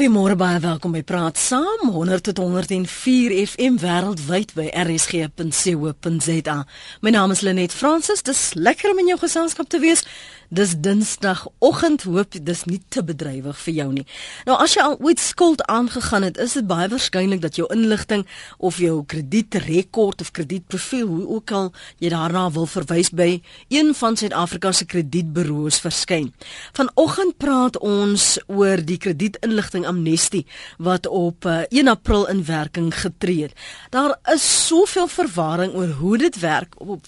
[0.00, 6.56] Goeiemôre baie welkom by Praat Saam 100 tot 104 FM wêreldwyd by rsg.co.za.
[7.04, 8.24] My naam is Lenet Fransis.
[8.24, 10.06] Dis lekker om in jou geselskap te wees.
[10.48, 12.02] Dis Dinsdagoggend.
[12.08, 14.06] Hoop dis nie te bedrywig vir jou nie.
[14.48, 18.24] Nou as jy al ooit skuld aangegaan het, is dit baie waarskynlik dat jou inligting
[18.58, 21.70] of jou kredietrekord of kredietprofiel, hoe ook al
[22.00, 23.28] jy daarna wil verwys by
[23.68, 26.32] een van Suid-Afrika se kredietburo's verskyn.
[26.72, 30.46] Vanoggend praat ons oor die kredietinligting amnestie
[30.78, 33.58] wat op uh, eh, 1 April in werking getree het.
[33.90, 37.06] Daar is soveel verwarring oor hoe dit werk op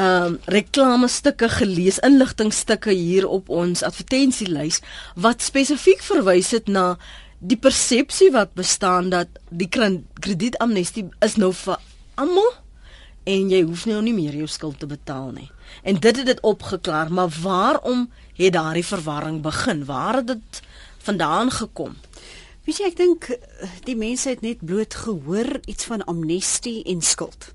[0.04, 4.80] um, reklamestukke gelees, inligtingstukke hier op ons advertensielys
[5.16, 6.94] wat spesifiek verwys het na
[7.40, 11.82] die persepsie wat bestaan dat die kredietamnestie is nou vir
[12.16, 12.56] almal
[13.28, 15.50] en jy hoef nou nie meer jou skuld te betaal nie.
[15.84, 18.08] En dit het dit opgeklaar, maar waarom
[18.38, 19.84] het daardie verwarring begin?
[19.86, 20.62] Waar het dit
[21.04, 21.98] vandaan gekom?
[22.68, 23.30] Weet jy, ek dink
[23.88, 27.52] die mense het net bloot gehoor iets van amnestie en skuld.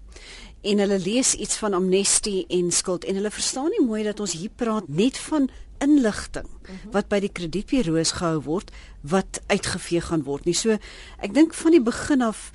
[0.62, 4.36] En hulle lees iets van amnestie en skuld en hulle verstaan nie mooi dat ons
[4.38, 5.50] hier praat net van
[5.82, 6.46] inligting
[6.94, 8.70] wat by die kredietburo's gehou word
[9.02, 10.54] wat uitgevee gaan word nie.
[10.54, 10.78] So
[11.18, 12.52] ek dink van die begin af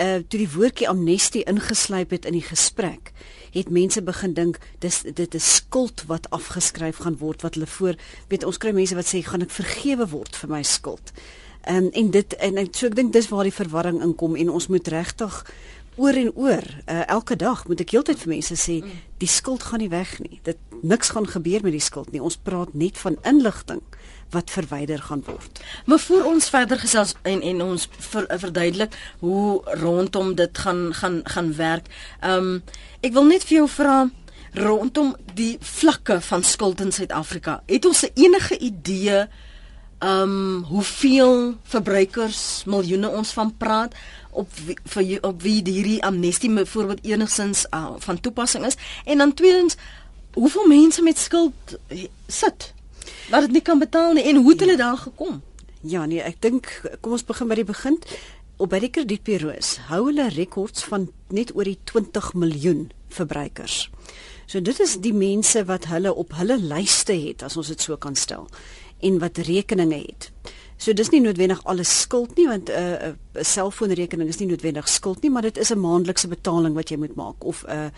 [0.00, 3.12] uh toe die woordjie amnestie ingeslyp het in die gesprek,
[3.54, 7.98] het mense begin dink dis dit is skuld wat afgeskryf gaan word wat hulle voor
[8.28, 11.12] weet ons kry mense wat sê gaan ek vergewe word vir my skuld.
[11.68, 14.70] Um, en dit en ek so ek dink dis waar die verwarring inkom en ons
[14.72, 15.42] moet regtig
[16.00, 18.78] oor en oor uh, elke dag moet ek heeltyd vir mense sê
[19.20, 20.40] die skuld gaan nie weg nie.
[20.46, 22.22] Dit niks gaan gebeur met die skuld nie.
[22.24, 23.82] Ons praat net van inligting
[24.30, 25.60] wat verwyder gaan word.
[25.86, 31.20] Maar voor ons verder gesels en en ons ver, verduidelik hoe rondom dit gaan gaan
[31.24, 31.86] gaan werk.
[32.20, 32.62] Ehm um,
[33.00, 34.08] ek wil net vir jou vra
[34.54, 37.62] rondom die vlakke van skuld in Suid-Afrika.
[37.66, 39.26] Het ons enige idee
[40.00, 43.94] ehm um, hoeveel verbruikers miljoene ons van praat
[44.30, 49.34] op wie, vir op wie hierdie amnestie byvoorbeeld enigstens uh, van toepassing is en dan
[49.34, 49.76] tweedens
[50.32, 51.76] hoeveel mense met skuld
[52.26, 52.72] sit
[53.30, 54.82] wat dit nie kan betaal nie en hoe het hulle ja.
[54.84, 55.40] daar gekom?
[55.82, 56.68] Ja nee, ek dink
[57.00, 57.96] kom ons begin by die begin.
[58.60, 63.88] Op by die kredietburo's hou hulle rekords van net oor die 20 miljoen verbruikers.
[64.50, 67.96] So dit is die mense wat hulle op hulle lyste het as ons dit so
[67.96, 68.48] kan stel
[69.00, 70.30] en wat rekeninge het.
[70.80, 74.48] So dis nie noodwendig alles skuld nie want 'n uh, 'n uh, selfoonrekening is nie
[74.48, 77.70] noodwendig skuld nie, maar dit is 'n maandelikse betaling wat jy moet maak of 'n
[77.70, 77.90] uh,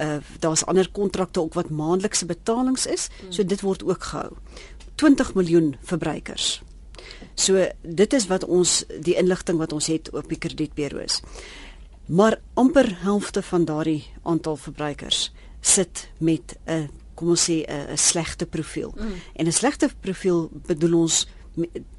[0.00, 3.08] uh, daar's ander kontrakte ook wat maandelikse betalings is.
[3.28, 4.32] So dit word ook gehou.
[4.94, 6.62] 20 miljoen verbruikers.
[7.34, 11.20] So dit is wat ons die inligting wat ons het op die kredietburo's.
[12.06, 18.46] Maar amper helfte van daardie aantal verbruikers sit met 'n kom ons sê 'n slegte
[18.46, 18.94] profiel.
[18.96, 19.12] Mm.
[19.32, 21.26] En 'n slegte profiel bedoel ons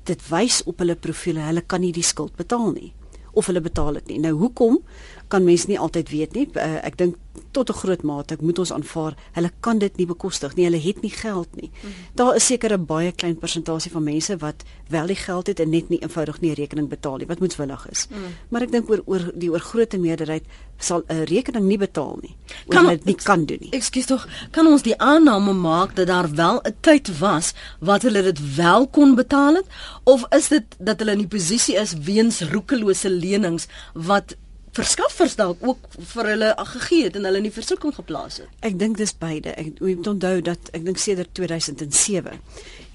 [0.05, 2.91] dit wys op hulle profile hulle kan nie die skuld betaal nie
[3.35, 4.19] of hulle betaal dit nie.
[4.23, 4.79] Nou hoekom?
[5.27, 6.49] Kan mens nie altyd weet nie.
[6.53, 7.15] Uh, ek dink
[7.51, 10.81] tot 'n groot mate ek moet ons aanvaar hulle kan dit nie bekostig nie hulle
[10.81, 11.91] het nie geld nie mm.
[12.15, 15.69] daar is seker 'n baie klein persentasie van mense wat wel die geld het en
[15.69, 18.17] net nie eenvoudig nie 'n rekening betaal nie wat moetswillig is mm.
[18.49, 20.43] maar ek dink oor oor die oorgrootste meerderheid
[20.77, 22.35] sal 'n rekening nie betaal nie
[22.69, 26.29] kan dit nie kan doen nie ekskuus tog kan ons die aanname maak dat daar
[26.35, 29.67] wel 'n tyd was wat hulle dit wel kon betaal het
[30.03, 34.35] of is dit dat hulle in die posisie is weens roekelose lenings wat
[34.75, 38.49] verskaffers dalk ook vir hulle gegee het en hulle in die versoeking geplaas het.
[38.67, 39.53] Ek dink dis beide.
[39.55, 42.41] Ek moet onthou dat ek dink sedert 2007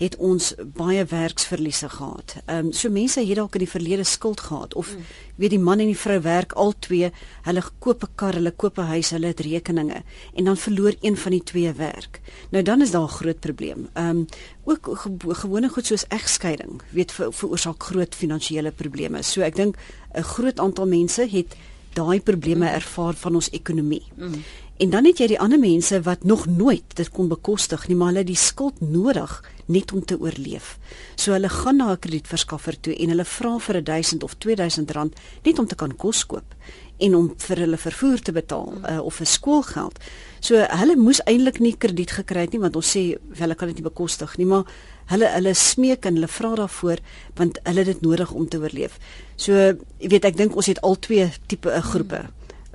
[0.00, 2.37] het ons baie werksverliese gehad.
[2.47, 5.09] Ehm um, so mense het dalk in die verlede skuld gehad of mm.
[5.37, 7.11] weet die man en die vrou werk al twee,
[7.49, 10.03] hulle koop 'n kar, hulle koop 'n huis, hulle het rekeninge
[10.35, 12.21] en dan verloor een van die twee werk.
[12.50, 13.88] Nou dan is daar 'n groot probleem.
[13.93, 14.27] Ehm um,
[14.65, 19.23] ook ge gewone goed soos egskeiding weet ver veroorsaak groot finansiële probleme.
[19.23, 19.77] So ek dink
[20.15, 21.56] 'n groot aantal mense het
[21.94, 22.75] daai probleme mm.
[22.75, 24.02] ervaar van ons ekonomie.
[24.16, 24.42] Mm.
[24.81, 28.14] En dan het jy die ander mense wat nog nooit dit kon bekostig nie, maar
[28.14, 29.34] hulle die skuld nodig
[29.69, 30.78] net om te oorleef.
[31.20, 35.14] So hulle gaan na 'n kredietverskaffer toe en hulle vra vir 1000 of 2000 rand
[35.44, 36.54] net om te kan kos koop
[36.98, 39.98] en om vir hulle vervoer te betaal uh, of vir skoolgeld.
[40.40, 43.76] So hulle moes eintlik nie krediet gekry het nie want ons sê hulle kan dit
[43.76, 44.64] nie bekostig nie, maar
[45.10, 47.00] hulle hulle smeek en hulle vra daarvoor
[47.38, 48.98] want hulle het dit nodig om te oorleef.
[49.36, 52.26] So jy weet ek dink ons het al twee tipe uh, groepe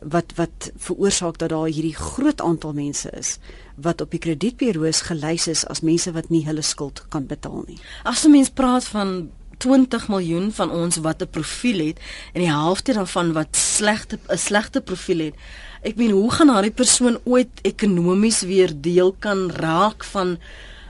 [0.05, 3.37] wat wat veroorsaak dat daar hierdie groot aantal mense is
[3.81, 7.79] wat op die kredietburo's gelys is as mense wat nie hulle skuld kan betaal nie.
[8.03, 11.99] As 'n mens praat van 20 miljoen van ons wat 'n profiel het
[12.33, 15.35] en die helfte daarvan wat slegte 'n slegte profiel het.
[15.81, 20.37] Ek meen, hoe gaan daardie persoon ooit ekonomies weer deel kan raak van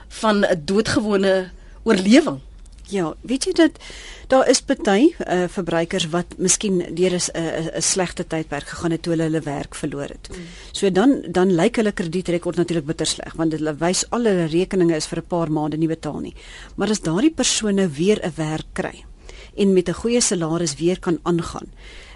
[0.08, 1.50] van 'n doodgewone
[1.82, 2.40] oorlewing?
[2.88, 3.78] Ja, weet jy dat
[4.30, 7.20] daar is party uh, verbruikers wat miskien deur 'n
[7.78, 10.28] 'n slegte tydperk gegaan het toe hulle hulle werk verloor het.
[10.30, 10.44] Mm.
[10.72, 14.96] So dan dan lyk hulle kredietrekord natuurlik bitter sleg want hulle wys al hulle rekeninge
[14.96, 16.34] is vir 'n paar maande nie betaal nie.
[16.76, 19.04] Maar as daardie persone weer 'n werk kry
[19.56, 21.66] en met 'n goeie salaris weer kan aangaan,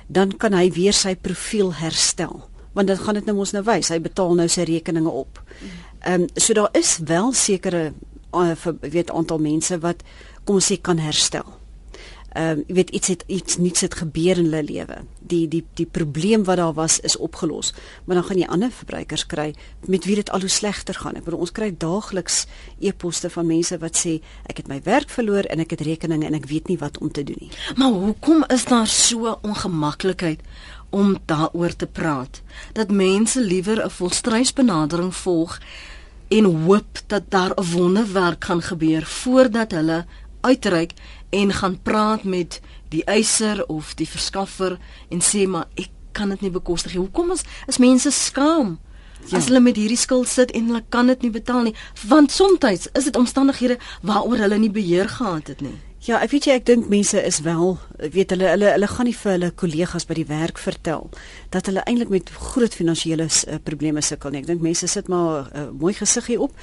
[0.06, 2.48] dan kan hy weer sy profiel herstel.
[2.72, 5.42] Want dit gaan dit nou mos nou wys, hy betaal nou sy rekeninge op.
[5.60, 5.68] Mm.
[6.00, 7.92] Ehm um, so daar is wel sekere
[8.32, 10.02] uh, weet aantal mense wat
[10.44, 11.58] kom ons sê kan herstel.
[12.30, 14.96] Ehm um, jy weet iets het iets niets het gebeur in hulle lewe.
[15.18, 17.74] Die die die probleem wat daar was is opgelos.
[18.04, 19.54] Maar dan gaan jy ander verbruikers kry
[19.86, 21.18] met wie dit al hoe slegter gaan.
[21.18, 22.46] Ek bedoel ons kry daagliks
[22.78, 26.38] e-posse van mense wat sê ek het my werk verloor en ek het rekeninge en
[26.38, 27.50] ek weet nie wat om te doen nie.
[27.76, 30.40] Maar hoekom is daar so ongemaklikheid
[30.90, 32.42] om daaroor te praat?
[32.72, 35.58] Dat mense liewer 'n volstrysbenadering volg
[36.28, 40.04] en hoop dat daar 'n wonderwerk gaan gebeur voordat hulle
[40.40, 40.92] uitreik
[41.30, 44.78] en gaan praat met die eiser of die verskaffer
[45.08, 47.00] en sê maar ek kan dit nie bekostig nie.
[47.00, 48.78] Hoekom is is mense skaam?
[49.28, 49.36] Ja.
[49.36, 51.74] As hulle met hierdie skuld sit en hulle kan dit nie betaal nie,
[52.08, 55.76] want soms is dit omstandighede waaroor hulle nie beheer gehad het nie.
[56.00, 57.74] Ja, ek weet jy ek dink mense is wel,
[58.14, 61.10] weet hulle hulle hulle gaan nie vir hulle kollegas by die werk vertel
[61.52, 64.40] dat hulle eintlik met groot finansiële uh, probleme sukkel nie.
[64.40, 66.54] Ek dink mense sit maar 'n uh, eh, mooi gesig hier op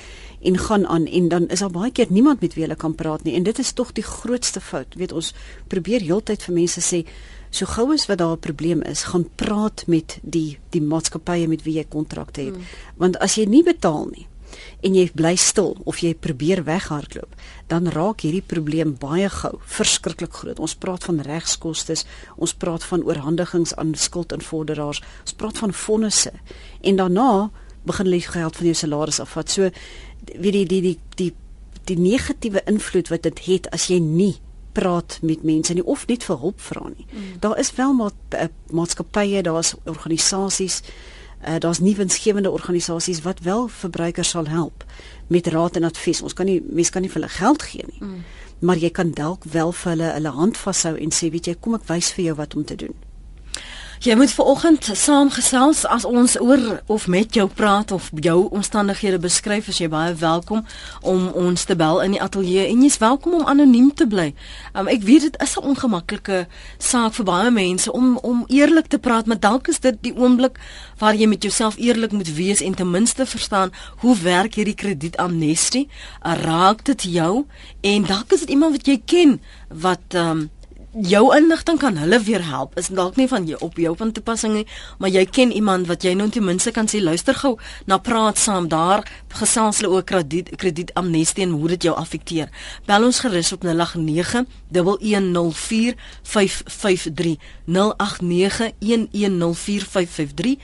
[0.41, 3.23] en gaan aan en dan is daar baie keer niemand met wie hulle kan praat
[3.23, 4.97] nie en dit is tog die grootste fout.
[4.97, 5.33] Weet ons
[5.67, 7.05] probeer heeltyd vir mense sê
[7.51, 11.63] so gou as wat daar 'n probleem is, gaan praat met die die maatskappye met
[11.63, 12.57] wie jy kontrakte het.
[12.57, 12.65] Mm.
[12.97, 14.27] Want as jy nie betaal nie
[14.85, 17.33] en jy bly stil of jy probeer weghardloop,
[17.67, 20.59] dan raak hierdie probleem baie gou verskriklik groot.
[20.59, 21.97] Ons praat van regskoste,
[22.35, 26.31] ons praat van oorhandigings aan skuldinvorderaars, ons praat van vonnisse
[26.81, 27.49] en daarna
[27.87, 29.51] begin hulle geld van jou salaris afvat.
[29.51, 29.69] So
[30.33, 31.33] weet die die die die
[31.87, 34.35] die negatiewe invloed wat dit het as jy nie
[34.75, 37.05] praat met mense nie of net vir hulp vra nie.
[37.07, 37.37] Mm.
[37.39, 40.81] Daar is wel maar eh, maatskappye, daar's organisasies
[41.47, 44.85] uh, daar's nuwensgewende organisasies wat wel verbruikers sal help
[45.27, 46.21] met raad en advies.
[46.21, 48.01] Ons kan nie mense kan nie vir hulle geld gee nie.
[48.01, 48.23] Mm.
[48.59, 51.77] Maar jy kan dalk wel vir hulle hulle hand vashou en sê, weet jy, kom
[51.77, 52.95] ek wys vir jou wat om te doen.
[53.97, 59.71] Jy moet vanoggend saamgesels as ons oor of met jou praat of jou omstandighede beskryf
[59.71, 60.61] as jy baie welkom
[61.01, 64.27] om ons te bel in die ateljee en jy's welkom om anoniem te bly.
[64.77, 66.45] Um, ek weet dit is 'n ongemaklike
[66.77, 70.59] saak vir baie mense om om eerlik te praat, maar dalk is dit die oomblik
[70.99, 75.89] waar jy met jouself eerlik moet wees en ten minste verstaan hoe werk hierdie kredietamnestie?
[76.21, 77.45] Raak dit jou?
[77.81, 80.49] En dalk is dit iemand wat jy ken wat um,
[81.01, 82.77] jou inligting kan hulle weer help.
[82.77, 84.65] Is dalk nie van jou op jou van toepassing nie,
[84.97, 88.37] maar jy ken iemand wat jy nou ten minste kan sê luister gou na praat
[88.37, 89.05] saam daar
[89.37, 92.49] gesels hulle ook krediet krediet amnestie en hoe dit jou affekteer.
[92.85, 100.57] Bel ons gerus op 089 1104 553 089 1104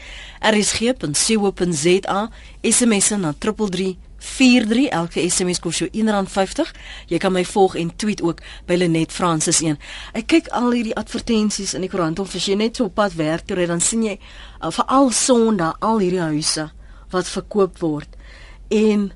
[0.44, 2.30] rsg.co.za
[2.62, 6.72] SMS na 33 43 elke SMS kos jou R1.50.
[7.12, 8.40] Jy kan my volg en tweet ook
[8.70, 9.80] by Lenet Francis 1.
[10.18, 13.18] Ek kyk al hierdie advertensies in die koerant of as jy net so op pad
[13.20, 16.70] werk toe ry dan sien jy uh, veral Sondag al hierdie huise
[17.14, 18.18] wat verkoop word.
[18.74, 19.12] En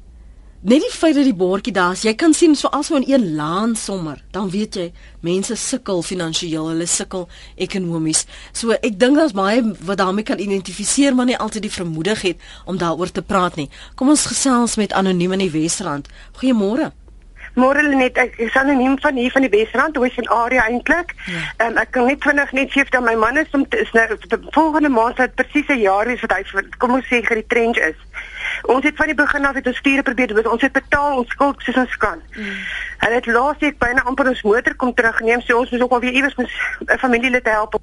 [0.61, 3.35] net die feit dat die bordjie daar is, jy kan sien so alsou in een
[3.35, 4.87] laan sommer, dan weet jy
[5.21, 8.25] mense sukkel finansiëel, hulle sukkel ekonomies.
[8.53, 12.47] So ek dink daar's baie wat daarmee kan identifiseer, maar nie altyd die vermoedig het
[12.65, 13.69] om daaroor te praat nie.
[13.95, 16.09] Kom ons gesels met anoniem in die Wesrand.
[16.39, 16.91] Goeiemôre.
[17.57, 21.15] Môre net ek is anoniem van hier van die Wesrand, hoe is in area eintlik?
[21.25, 21.45] Ja.
[21.65, 24.05] Um, ek kan net vinnig net sê dat my man is om is nou
[24.53, 27.97] volgende maand het presies 'n jaar is wat hy kom ons sê getrench is.
[28.61, 30.49] Ons het van die begin af het ons stiere probeer doen.
[30.51, 32.21] Ons het betaal ons skuld soos ons kan.
[32.35, 32.55] Mm.
[32.97, 35.99] Hulle het laas week byna amper ons motor kom terugneem, so ons moet ook al
[35.99, 37.79] weer iewers 'n familielid help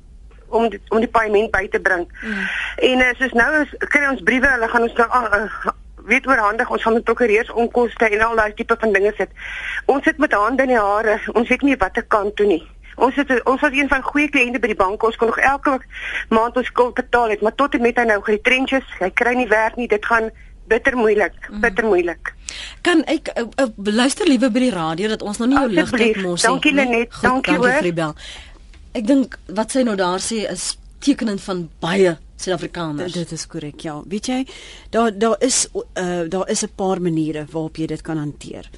[0.48, 2.08] om die, om die paaiement by te bring.
[2.22, 2.48] Mm.
[2.76, 5.72] En uh, soos nou is kry ons briewe, hulle gaan ons nou uh,
[6.04, 9.30] weet oorhandig ons gaan met prokureurs onkoste en al daai tipe van dinge sit.
[9.84, 11.20] Ons sit met hande in die hare.
[11.32, 12.62] Ons weet nie watter kant toe nie.
[12.94, 15.02] Ons het ons was een van goeie kliënte by die bank.
[15.02, 15.78] Ons kon nog elke
[16.28, 19.48] maand ons skuld betaal het, maar tot en met hy nou getrenches, hy kry nie
[19.50, 19.88] werk nie.
[19.90, 20.30] Dit gaan
[20.68, 21.60] bitter moeilik, mhm.
[21.60, 22.34] bitter moeilik.
[22.82, 26.10] Kan ek uh, uh, luister liewe by die radio dat ons nou nie jou ligte
[26.22, 26.48] mos nie.
[26.48, 28.14] Dankie Lenet, dankie hoor.
[28.94, 33.14] Ek dink wat sy nou daar sê is tekenend van baie Suid-Afrikaners.
[33.14, 33.96] Dit is korrek, ja.
[34.10, 34.40] Weet jy,
[34.94, 38.70] daar daar is uh daar is 'n paar maniere waarop jy dit kan hanteer.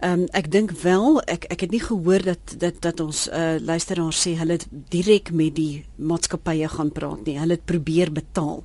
[0.00, 3.58] Ehm um, ek dink wel ek ek het nie gehoor dat dat dat ons uh
[3.60, 4.56] luisteraars sê hulle
[4.88, 7.36] direk met die maatskappye gaan praat nie.
[7.38, 8.62] Hulle het probeer betaal.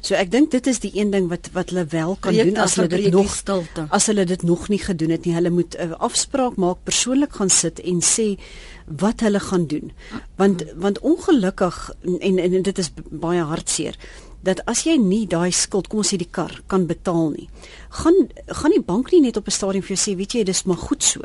[0.00, 2.62] So ek dink dit is die een ding wat wat hulle wel kan Breek doen
[2.62, 3.88] as hulle dit nog stilte.
[3.90, 7.34] As hulle dit nog nie gedoen het nie, hulle moet 'n uh, afspraak maak, persoonlik
[7.40, 8.38] gaan sit en sê
[8.86, 9.92] wat hulle gaan doen.
[10.36, 11.90] Want want ongelukkig
[12.22, 13.98] en en, en dit is baie hartseer
[14.48, 17.48] dat as jy nie daai skuld, kom ons sê die kar kan betaal nie,
[18.00, 18.16] gaan
[18.48, 20.80] gaan die bank nie net op 'n stadium vir jou sê, weet jy, dis maar
[20.88, 21.20] goed so.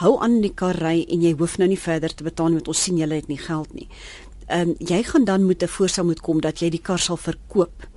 [0.00, 2.68] Hou aan die kar ry en jy hoef nou nie verder te betaal nie want
[2.68, 3.88] ons sien jy het nie geld nie.
[4.48, 7.16] Ehm um, jy gaan dan moet 'n voorstel moet kom dat jy die kar sal
[7.16, 7.92] verkoop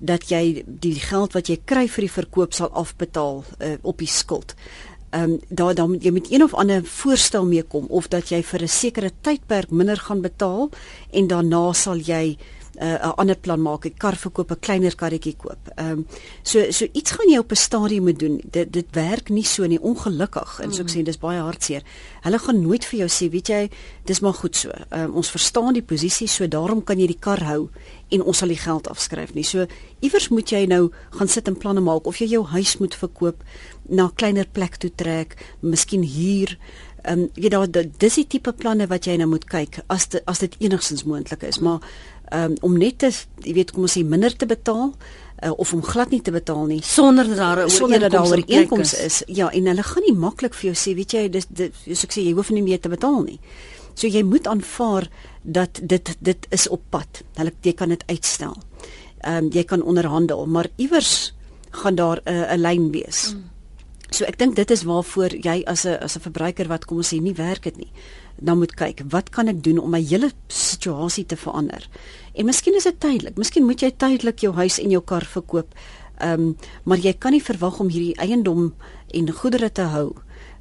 [0.00, 4.08] dat jy die geld wat jy kry vir die verkoop sal afbetaal uh, op die
[4.08, 4.54] skuld.
[5.10, 8.62] Ehm um, daar dan jy moet een of ander voorstel meekom of dat jy vir
[8.62, 10.70] 'n sekere tydperk minder gaan betaal
[11.10, 12.38] en daarna sal jy
[12.80, 15.68] 'n uh, ander plan maak, 'n kar verkoop, 'n kleiner karretjie koop.
[15.76, 16.06] Ehm um,
[16.42, 18.40] so so iets gaan jy op 'n stadium moet doen.
[18.50, 20.60] Dit dit werk nie so nie, ongelukkig.
[20.60, 20.94] En so ek mm.
[20.96, 21.82] sê dis baie hartseer.
[22.22, 23.70] Hulle gaan nooit vir jou sê, weet jy,
[24.04, 24.68] dis maar goed so.
[24.68, 27.68] Ehm um, ons verstaan die posisie, so daarom kan jy die kar hou
[28.08, 29.44] en ons sal die geld afskryf nie.
[29.44, 29.66] So
[30.00, 33.42] iewers moet jy nou gaan sit en planne maak of jy jou huis moet verkoop,
[33.88, 36.56] na 'n kleiner plek toe trek, miskien huur.
[37.04, 37.66] Ehm um, jy daar
[37.98, 41.42] dis die tipe planne wat jy nou moet kyk as dit as dit enigstens moontlik
[41.42, 41.80] is, maar
[42.32, 43.10] um, om net te
[43.44, 44.92] jy weet kom ons sê minder te betaal
[45.42, 46.80] uh, of om glad nie te betaal nie.
[47.70, 49.22] Sonder dat daar 'n inkomste is.
[49.26, 51.46] ja en hulle gaan nie maklik vir jou sê weet jy dis
[51.84, 53.40] soos ek sê jy hoef nie meer te betaal nie.
[53.94, 55.08] So jy moet aanvaar
[55.42, 57.22] dat dit dit is op pad.
[57.34, 58.56] Hulle jy kan dit uitstel.
[59.20, 61.34] Ehm um, jy kan onderhandel maar iewers
[61.70, 63.34] gaan daar 'n uh, lyn wees.
[63.34, 63.50] Mm.
[64.10, 67.12] So ek dink dit is waarvoor jy as 'n as 'n verbruiker wat kom ons
[67.14, 67.92] sê nie werk dit nie
[68.40, 71.86] dan moet kyk wat kan ek doen om my hele situasie te verander.
[72.34, 73.36] En miskien is dit tydelik.
[73.36, 75.76] Miskien moet jy tydelik jou huis en jou kar verkoop.
[76.20, 78.72] Ehm um, maar jy kan nie verwag om hierdie eiendom
[79.14, 80.10] en goedere te hou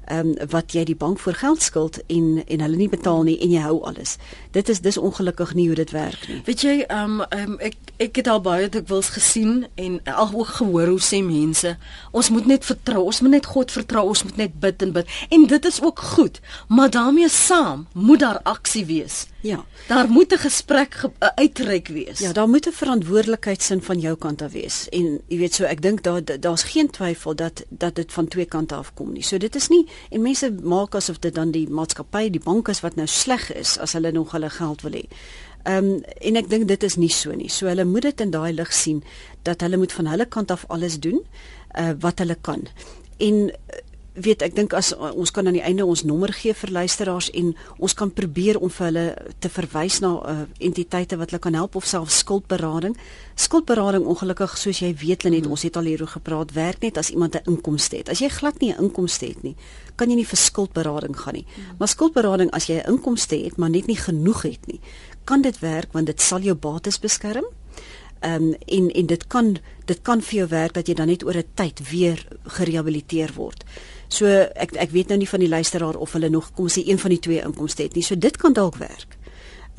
[0.10, 3.38] ehm um, wat jy die bank voor geld skuld en en hulle nie betaal nie
[3.40, 4.18] en jy hou alles.
[4.52, 6.42] Dit is dis ongelukkig nie hoe dit werk nie.
[6.46, 10.54] Weet jy ehm um, um, ek ek het al baie dikwels gesien en al ook
[10.60, 11.76] gehoor hoe sê mense,
[12.12, 15.18] ons moet net vertrou, ons moet net God vertrou, ons moet net bid en bid.
[15.30, 19.28] En dit is ook goed, maar daarmee saam moet daar aksie wees.
[19.42, 19.66] Ja.
[19.88, 22.20] Daar moet 'n gesprek ge uitreik wees.
[22.20, 24.90] Ja, daar moet 'n verantwoordelikheidsin van jou kant af wees.
[24.90, 28.46] En jy weet so, ek dink daar daar's geen twyfel dat dat dit van twee
[28.46, 29.24] kante af kom nie.
[29.24, 32.80] So dit is nie en mense maak asof dit dan die maatskappy, die bank is
[32.80, 35.06] wat nou sleg is as hulle nog hulle geld wil hê.
[35.64, 37.50] Ehm um, en ek dink dit is nie so nie.
[37.50, 39.04] So hulle moet dit in daai lig sien
[39.42, 41.26] dat hulle moet van hulle kant af alles doen
[41.80, 42.68] uh wat hulle kan.
[43.18, 43.52] En
[44.24, 47.30] weet ek dink as uh, ons kan aan die einde ons nommer gee vir luisteraars
[47.38, 49.06] en ons kan probeer om vir hulle
[49.40, 52.98] te verwys na uh, entiteite wat hulle kan help of self skuldberading.
[53.40, 55.52] Skuldberading ongelukkig soos jy weet net hmm.
[55.56, 58.10] ons het al hieroor gepraat werk net as iemand 'n inkomste het.
[58.10, 59.56] As jy glad nie 'n inkomste het nie,
[59.96, 61.46] kan jy nie vir skuldberading gaan nie.
[61.56, 61.78] Hmm.
[61.80, 64.80] Maar skuldberading as jy 'n inkomste het maar net nie genoeg het nie,
[65.26, 67.46] kan dit werk want dit sal jou bates beskerm.
[68.20, 71.24] Ehm um, en en dit kan dit kan vir jou werk dat jy dan net
[71.24, 73.64] oor 'n tyd weer gerehabiliteer word.
[74.08, 77.00] So ek ek weet nou nie van die luisteraar of hulle nog kom sê een
[77.00, 78.04] van die twee inkomste het nie.
[78.04, 79.18] So dit kan dalk werk.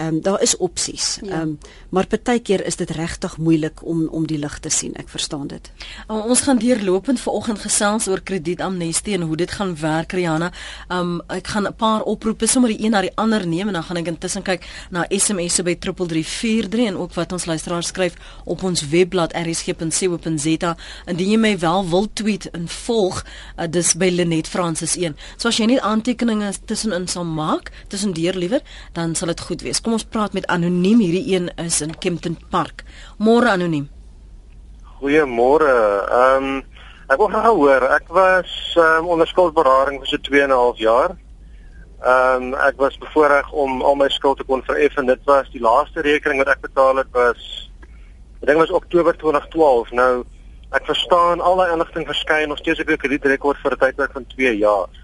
[0.01, 1.19] Ehm um, daar is opsies.
[1.23, 1.29] Ja.
[1.29, 1.43] Ehm ja.
[1.43, 1.59] um,
[1.91, 4.95] maar partykeer is dit regtig moeilik om om die lig te sien.
[4.95, 5.71] Ek verstaan dit.
[6.09, 10.53] Um, ons gaan deurlopend vanoggend gesels oor kredietamnestie en hoe dit gaan werk, Riana.
[10.89, 13.73] Ehm um, ek gaan 'n paar oproepe sommer die een na die ander neem en
[13.73, 18.15] dan gaan ek intussen kyk na SMS'e by 3343 en ook wat ons luisteraars skryf
[18.45, 20.77] op ons webblad rsg.co.za.
[21.07, 23.25] Indien jy my wel wil tweet en volg,
[23.59, 25.17] uh, dis by Lenet Francis 1.
[25.37, 29.63] So as jy net aantekeninge tussenin sal maak, tussen deur liewer, dan sal dit goed
[29.63, 29.81] wees.
[29.81, 31.01] Kom ons praat met anoniem.
[31.01, 32.85] Hierdie een is in Kempton Park.
[33.19, 33.89] Môre anoniem.
[35.01, 35.73] Goeiemôre.
[36.11, 36.63] Ehm um,
[37.11, 37.87] ek wou graag hoor.
[37.97, 41.17] Ek was um, onder skuldberading vir so 2 en 'n half jaar.
[42.01, 45.07] Ehm um, ek was bevoorreg om al my skuld te kon vereffen.
[45.07, 47.71] Dit was die laaste rekening wat ek betaal het was
[48.41, 49.91] ek dink was Oktober 2012.
[49.91, 50.25] Nou
[50.71, 54.27] ek verstaan al daai inligting verskyn nog steeds op die kredietrekord vir 'n tydperk van
[54.37, 55.00] 2 jaar.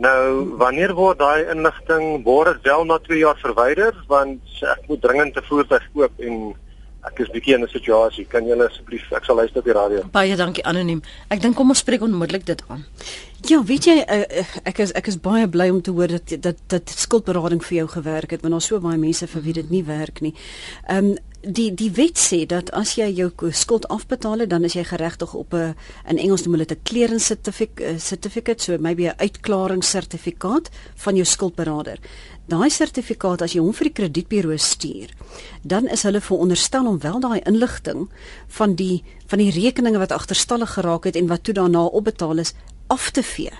[0.00, 5.02] Nou, wanneer word daai inligting word dit wel na 2 jaar verwyder want ek moet
[5.04, 6.54] dringend 'n voertuig koop en
[7.08, 8.24] ek is bietjie in 'n situasie.
[8.24, 10.04] Kan julle asseblief ek sal luister op die radio.
[10.12, 11.02] Baie dankie anoniem.
[11.28, 12.84] Ek dink kom ons spreek onmiddellik dit aan.
[13.48, 16.56] Ja, weet jy uh, ek is ek is baie bly om te hoor dat dat
[16.66, 19.84] dat skuldberading vir jou gewerk het, want daar's so baie mense vir wie dit nie
[19.84, 20.34] werk nie.
[20.88, 24.74] Ehm um, die die wet sê dat as jy jou skuld afbetaal het dan is
[24.76, 25.74] jy geregtig op 'n
[26.08, 31.14] in Engels noem hulle dit 'n clearance certificate eh, certificate so maybe 'n uitklaringssertifikaat van
[31.14, 31.98] jou skuldberader.
[32.46, 35.08] Daai sertifikaat as jy hom vir die kredietburo stuur,
[35.62, 38.08] dan is hulle veronderstel om wel daai inligting
[38.48, 42.54] van die van die rekeninge wat agterstallig geraak het en wat toe daarna opbetaal is
[42.88, 43.52] af te vee.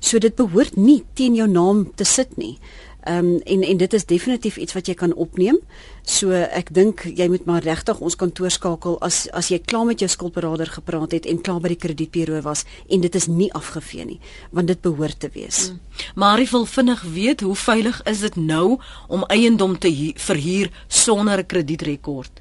[0.00, 2.58] So dit behoort nie teen jou naam te sit nie.
[3.04, 5.58] Ehm um, en en dit is definitief iets wat jy kan opneem.
[6.02, 10.00] So ek dink jy moet maar regtig ons kantoor skakel as as jy klaar met
[10.00, 14.04] jou skuldberader gepraat het en klaar by die kredietburo was en dit is nie afgevee
[14.04, 14.20] nie,
[14.50, 15.68] want dit behoort te wees.
[15.68, 15.80] Hmm.
[16.14, 21.38] Maar ek wil vinnig weet hoe veilig is dit nou om eiendom te verhuur sonder
[21.38, 22.40] 'n kredietrekord?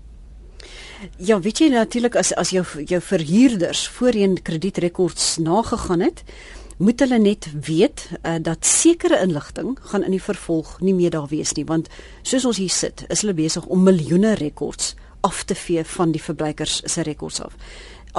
[1.18, 6.24] Ja, weet jy natuurlik as as jou jou verhuurders voorheen kredietrekords nagegaan het,
[6.84, 11.30] moet hulle net weet uh, dat sekere inligting gaan in die vervolg nie meer daar
[11.32, 11.90] wees nie want
[12.22, 16.22] soos ons hier sit is hulle besig om miljoene rekords af te vee van die
[16.22, 17.56] verbruikers se rekords af.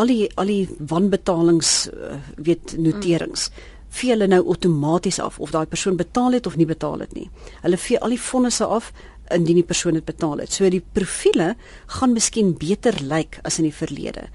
[0.01, 3.51] Al die al die wanbetalings uh, weet noterings
[3.95, 7.29] vee hulle nou outomaties af of daai persoon betaal het of nie betaal het nie.
[7.63, 8.91] Hulle vee al die fondse af
[9.33, 10.53] indien die persoon dit betaal het.
[10.53, 11.55] So die profile
[11.99, 14.29] gaan miskien beter lyk as in die verlede.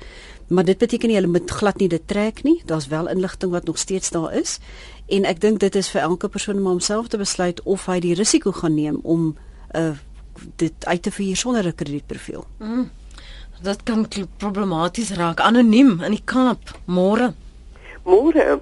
[0.50, 2.62] Maar dit beteken nie hulle moet glad nie dit trek nie.
[2.66, 4.59] Daar's wel inligting wat nog steeds daar is.
[5.07, 8.16] En ek dink dit is vir elke persoon om homself te besluit of hy die
[8.18, 9.35] risiko gaan neem om
[9.75, 9.94] uh
[10.55, 12.46] dit uit te vier sonder 'n kredietprofiel.
[12.57, 12.90] Mm.
[13.62, 14.07] Dit kan
[14.38, 15.40] problematies raak.
[15.40, 16.79] Anoniem in die Kaap.
[16.85, 17.33] Môre.
[18.03, 18.59] Môre.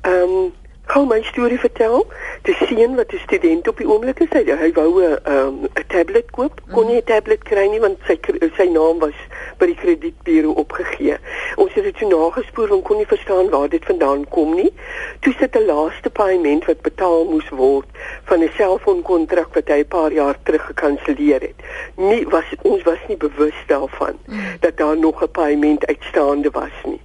[0.00, 0.52] Ehm um,
[0.90, 2.06] kan my storie vertel.
[2.42, 5.86] Die seun wat 'n student op die oomblik is, hy, hy wou 'n um, 'n
[5.86, 8.18] tablet koop, kon nie 'n tablet kry nie want sy
[8.56, 9.18] sy naam was
[9.58, 11.16] by die kredietburo opgegee.
[11.56, 14.72] Ons het dit toe nagespoor en kon nie verstaan waar dit vandaan kom nie.
[15.20, 17.86] Toe sit 'n laaste paaiement wat betaal moes word
[18.24, 21.58] van 'n selfoonkontrak wat hy 'n paar jaar terug gekanselleer het.
[21.96, 24.40] Nie was ons was nie bewus daarvan mm.
[24.60, 26.99] dat daar nog 'n paaiement uitstaande was nie.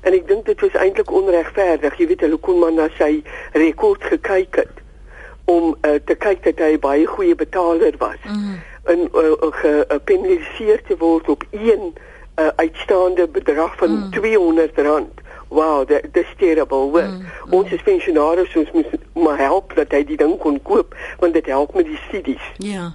[0.00, 1.96] En ek dink dit was eintlik onregverdig.
[1.98, 4.76] Jy weet, hulle kon maar na sy rekord gekyk het
[5.50, 8.20] om uh, te kyk dat hy baie goeie betaler was.
[8.28, 8.60] Mm.
[8.92, 9.32] En uh,
[9.62, 14.10] gepenaliseer te word op een uh, uitstaande bedrag van mm.
[14.10, 15.20] 200 rand.
[15.48, 16.86] Wow, that that's terrible.
[16.90, 16.94] Mm.
[16.94, 17.52] Mm.
[17.52, 21.74] Ons as pensionaars moet maar help dat hy die ding kon koop want dit help
[21.74, 22.50] met die studies.
[22.62, 22.94] Ja.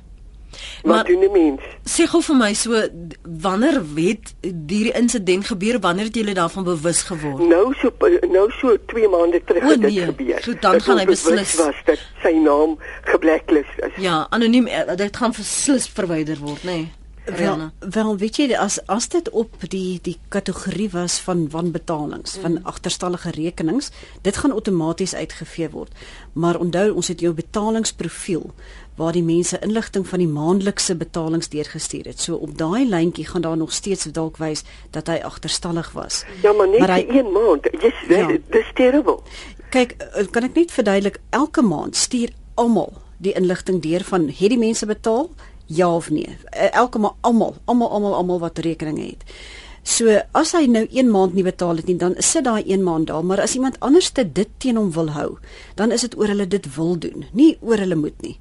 [0.55, 0.93] Yeah.
[0.93, 1.61] Maar doen die mens?
[1.83, 2.81] Sê gou vir my so
[3.45, 5.79] wanneer het hierdie insident gebeur?
[5.79, 7.45] Wanneer het julle daarvan bewus geword?
[7.47, 7.93] Nou so
[8.31, 10.05] nou so 2 maande terug o, het dit nee.
[10.05, 10.43] gebeur.
[10.43, 12.77] So dan gaan hy beslis was dat sy naam
[13.11, 13.97] geblacklist is.
[14.03, 16.79] Ja, anoniem eh, dit gaan beslis verwyder word, nê.
[16.85, 16.93] Nee.
[17.25, 22.41] Wel, wel weet jy as as dit op die die kategorie was van wanbetalings, mm.
[22.41, 23.89] van agterstallige rekenings,
[24.21, 25.91] dit gaan outomaties uitgevee word.
[26.33, 28.51] Maar onthou ons het jou betalingsprofiel
[28.95, 32.19] waar die mense inligting van die maandelikse betalings deurgestuur het.
[32.19, 36.23] So op daai lyntjie gaan daar nog steeds dalk wys dat hy agterstallig was.
[36.43, 37.67] Ja, maar net maar hy, een maand.
[37.81, 38.27] Yes, ja.
[38.49, 39.19] dis terrible.
[39.69, 44.49] Kyk, eh, kan ek net verduidelik elke maand stuur almal die inligting deur van het
[44.53, 45.29] die mense betaal?
[45.65, 46.37] Ja of nee?
[46.51, 49.23] Eh, elke maand almal, almal almal almal wat rekeninge het.
[49.85, 53.11] So as hy nou 1 maand nie betaal het nie, dan sit daai 1 maand
[53.11, 55.37] daar, maar as iemand anders dit teen hom wil hou,
[55.77, 58.33] dan is dit oor hulle dit wil doen, nie oor hulle moet nie.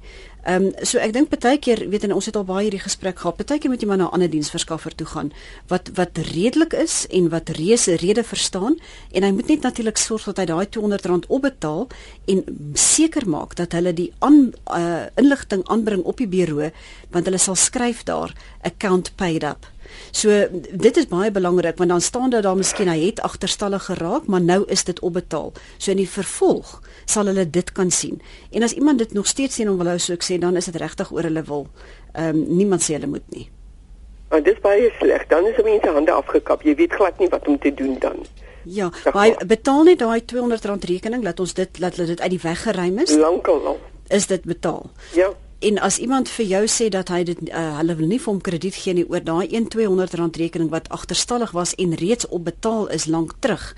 [0.45, 3.17] Ehm um, so ek dink baie keer weet en ons het al baie hierdie gesprek
[3.17, 3.39] gehad.
[3.41, 5.31] Baie keer moet jy maar na 'n ander diensverskaffer toe gaan
[5.67, 8.77] wat wat redelik is en wat reëse rede verstaan
[9.11, 11.87] en hy moet net natuurlik sorg dat hy daai R200 opbetaal
[12.27, 16.71] en seker maak dat hulle die aan uh, inligting aanbring op die bureau
[17.09, 19.65] want hulle sal skryf daar account paid up.
[20.11, 20.29] So
[20.71, 24.41] dit is baie belangrik want dan staan daar daar miskien hy het agterstallig geraak, maar
[24.41, 25.53] nou is dit opbetaal.
[25.77, 28.21] So in die vervolg sal hulle dit kan sien.
[28.51, 30.65] En as iemand dit nog steeds sien om wil hou so ek sê, dan is
[30.65, 31.67] dit regtig oor hulle wil.
[32.13, 33.49] Ehm um, niemand sê hulle moet nie.
[34.29, 35.27] Maar dis baie sleg.
[35.27, 36.63] Dan is mense hande afgekap.
[36.65, 38.25] Jy weet glad nie wat om te doen dan.
[38.65, 42.41] Ja, maar betaal net daai R200 rekening, laat ons dit laat hulle dit uit die
[42.41, 43.13] weg geruim is.
[43.13, 43.79] Lankal al.
[44.07, 44.89] Is dit betaal?
[45.13, 45.29] Ja.
[45.59, 48.41] En as iemand vir jou sê dat hy dit uh, hulle wil nie vir hom
[48.43, 52.89] krediet gee nie oor daai 1200 rand rekening wat agterstallig was en reeds op betaal
[52.91, 53.71] is lank terug,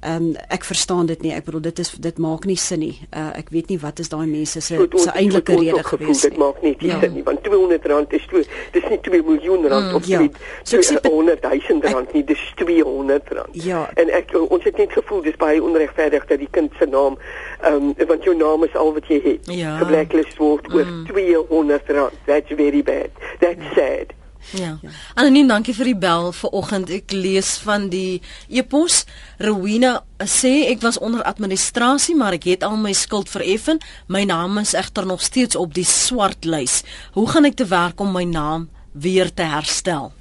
[0.00, 1.32] Ehm um, ek verstaan dit nie.
[1.32, 2.94] Ek bedoel dit is dit maak nie sin nie.
[3.16, 6.30] Uh, ek weet nie wat is daai mense se se eintlike rede gewees nie.
[6.30, 6.98] Dit maak nie ja.
[7.00, 10.20] sin nie want 200 rand is twee, dis nie 2 miljoen rand mm, of ja.
[10.62, 13.56] so 100 000 rand nie, dis 200 rand.
[13.64, 13.86] Ja.
[13.96, 17.16] En ek ons het net gevoel dis baie onregverdig dat die kind se naam
[17.62, 19.48] ehm um, want jou naam is al wat jy het.
[19.48, 19.78] Ja.
[19.80, 21.08] Geblacklist word oor mm.
[21.08, 22.22] 200 rand.
[22.28, 23.10] That's very bad.
[23.40, 23.74] That's ja.
[23.80, 24.14] sad.
[24.54, 24.78] Ja.
[25.14, 26.90] Anoniem, dankie vir die bel vanoggend.
[26.94, 29.04] Ek lees van die e-pos.
[29.42, 33.80] Rowena sê ek was onder administrasie, maar ek het al my skuld vereffen.
[34.06, 36.82] My naam is egter nog steeds op die swart lys.
[37.18, 40.12] Hoe gaan ek te werk om my naam weer te herstel?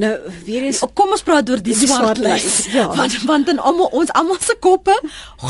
[0.00, 0.12] Nou,
[0.46, 2.64] weer eens kom ons praat oor die, die swart lys.
[2.72, 2.86] Ja.
[2.96, 4.94] Want want in almal ons almal se koppe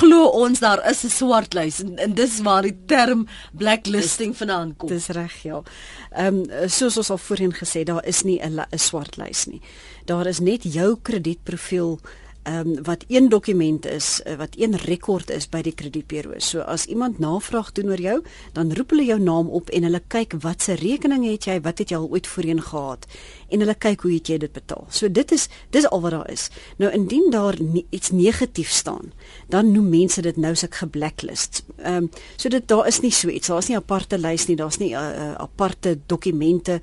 [0.01, 4.75] glo ons daar is 'n swart lys en, en dis waar die term blacklisting vandaan
[4.77, 4.89] kom.
[4.89, 5.63] Dis reg, ja.
[6.11, 9.61] Ehm um, soos ons al voorheen gesê, daar is nie 'n 'n swart lys nie.
[10.05, 12.01] Daar is net jou kredietprofiel
[12.43, 16.39] ehm um, wat een dokument is uh, wat een rekord is by die kredietburo.
[16.39, 18.23] So as iemand navraag doen oor jou,
[18.53, 21.79] dan roep hulle jou naam op en hulle kyk wat se rekening het jy, wat
[21.79, 23.07] het jy al ooit voorheen gehad
[23.49, 24.87] en hulle kyk hoe jy dit betaal.
[24.89, 26.49] So dit is dis al wat daar is.
[26.79, 29.13] Nou indien daar nie, iets negatief staan,
[29.49, 31.65] dan noem mense dit nou suk geblacklist.
[31.77, 33.49] Ehm um, so dit daar is nie so iets.
[33.49, 36.81] Daar's nie 'n aparte lys nie, daar's nie 'n uh, uh, aparte dokumente.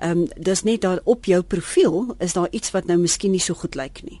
[0.00, 3.40] Ehm um, dis net daar op jou profiel is daar iets wat nou miskien nie
[3.40, 4.20] so goed lyk nie.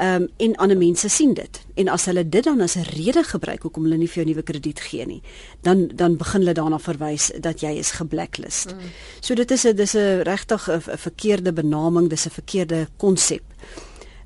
[0.00, 1.60] Ehm um, en ander mense sien dit.
[1.74, 4.42] En as hulle dit dan as 'n rede gebruik hoekom hulle nie vir jou nuwe
[4.42, 5.22] krediet gee nie,
[5.60, 8.72] dan dan begin hulle daarna verwys dat jy is geblacklist.
[8.72, 8.80] Mm.
[9.20, 13.42] So dit is 'n dis 'n regtig 'n verkeerde benaming, dis 'n verkeerde konsep.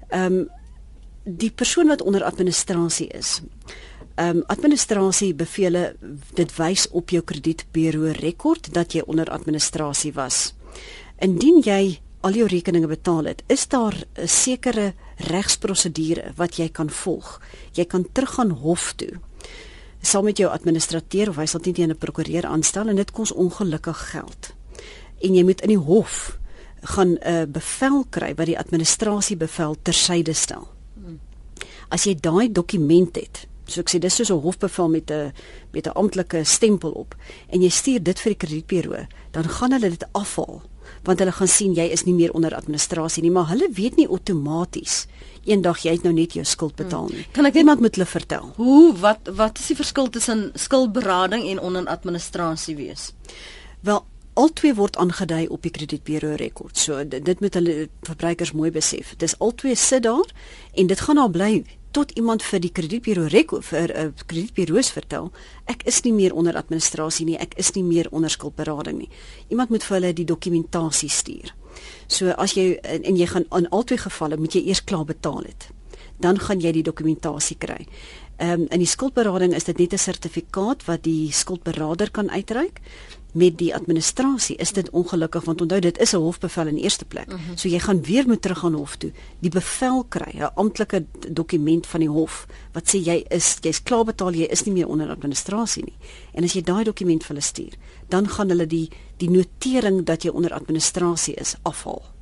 [0.08, 0.48] Ehm um,
[1.24, 3.40] die persoon wat onder administrasie is.
[4.14, 5.96] Ehm um, administrasie bevele
[6.34, 10.54] dit wys op jou kredietbureau rekord dat jy onder administrasie was.
[11.18, 16.90] Indien jy al jou rekeninge betaal het, is daar 'n sekere regsprosedure wat jy kan
[16.90, 17.40] volg.
[17.72, 19.20] Jy kan teruggaan hof toe.
[20.00, 24.11] Sal met jou administrateur of hy sal teen 'n prokureur aanstel en dit kos ongelukkig
[24.11, 24.53] geld.
[25.20, 26.38] En jy moet in die hof
[26.83, 30.68] gaan 'n uh, bevel kry wat die administrasie bevel tersyde stel.
[31.88, 35.33] As jy daai dokument het, so ek sê dis soos 'n hofbevel met 'n
[35.72, 37.14] met 'n amptelike stempel op
[37.48, 40.62] en jy stuur dit vir die kredietburo, dan gaan hulle dit afhaal
[41.04, 44.08] want hulle gaan sien jy is nie meer onder administrasie nie, maar hulle weet nie
[44.08, 45.04] outomaties
[45.44, 47.26] eendag jy het nou net jou skuld betaal nie.
[47.36, 48.54] Kan ek iemand met hulle vertel?
[48.56, 53.12] Hoe wat wat is die verskil tussen skuldberading en onder administrasie wees?
[53.84, 56.74] Wel Altwee word aangedui op die kredietburo rekord.
[56.74, 59.12] So dit, dit moet hulle verbruikers mooi besef.
[59.22, 60.26] Dis altwee sit daar
[60.74, 61.52] en dit gaan daar bly
[61.94, 65.30] tot iemand vir die kredietburo rek vir 'n uh, eh, kredietburo's vertel,
[65.66, 69.11] ek is nie meer onder administrasie nie, ek is nie meer onder skuldberading nie.
[69.48, 71.54] Iemand moet vir hulle die dokumentasie stuur.
[72.09, 75.42] So as jy en, en jy gaan in albei gevalle moet jy eers klaar betaal
[75.46, 75.68] het.
[76.18, 77.87] Dan gaan jy die dokumentasie kry.
[78.38, 82.80] Ehm um, in die skuldberading is dit net 'n sertifikaat wat die skuldberader kan uitreik
[83.34, 87.28] met die administrasie is dit ongelukkig want onthou dit is 'n hofbevel in eerste plek.
[87.28, 87.56] Uh -huh.
[87.56, 91.86] So jy gaan weer moet terug aan hof toe, die bevel kry, 'n amptelike dokument
[91.86, 95.10] van die hof wat sê jy is jy's klaar betaal, jy is nie meer onder
[95.10, 95.96] administrasie nie.
[96.32, 97.72] En as jy daai dokument vir hulle stuur,
[98.08, 102.13] dan gaan hulle die die notering dat jy onder administrasie is afhaal.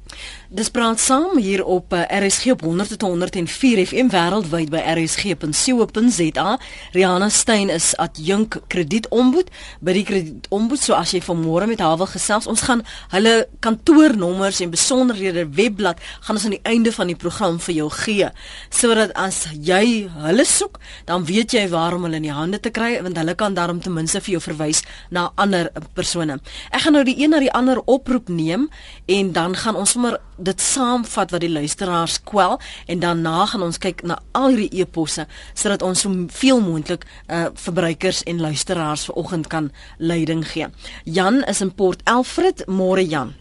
[0.53, 6.49] Dis praat saam hier op uh, RSG op 100.104 FM wêreldwyd by rsg.co.za.
[6.93, 9.49] Rihanna Stein is adjunk kredietombud
[9.81, 10.83] by die kredietombud.
[10.83, 12.83] So as jy vanmôre met haar wil gesels, ons gaan
[13.15, 17.89] hulle kantoornommers en besonderhede webblad gaan ons aan die einde van die program vir jou
[18.03, 18.29] gee.
[18.69, 20.77] Sodat as jy hulle soek,
[21.09, 23.81] dan weet jy waar om hulle in die hande te kry want hulle kan daarom
[23.81, 26.43] ten minste vir jou verwys na ander persone.
[26.69, 28.69] Ek gaan nou die een na die ander oproep neem
[29.09, 32.59] en dan gaan ons sommer dit saamvat wat die luisteraars kwel
[32.91, 37.47] en daarna gaan ons kyk na al hierdie eposse sodat ons so veel moontlik uh,
[37.55, 40.67] verbruikers en luisteraars vanoggend kan leiding gee.
[41.05, 43.35] Jan is in Port Alfred, môre Jan.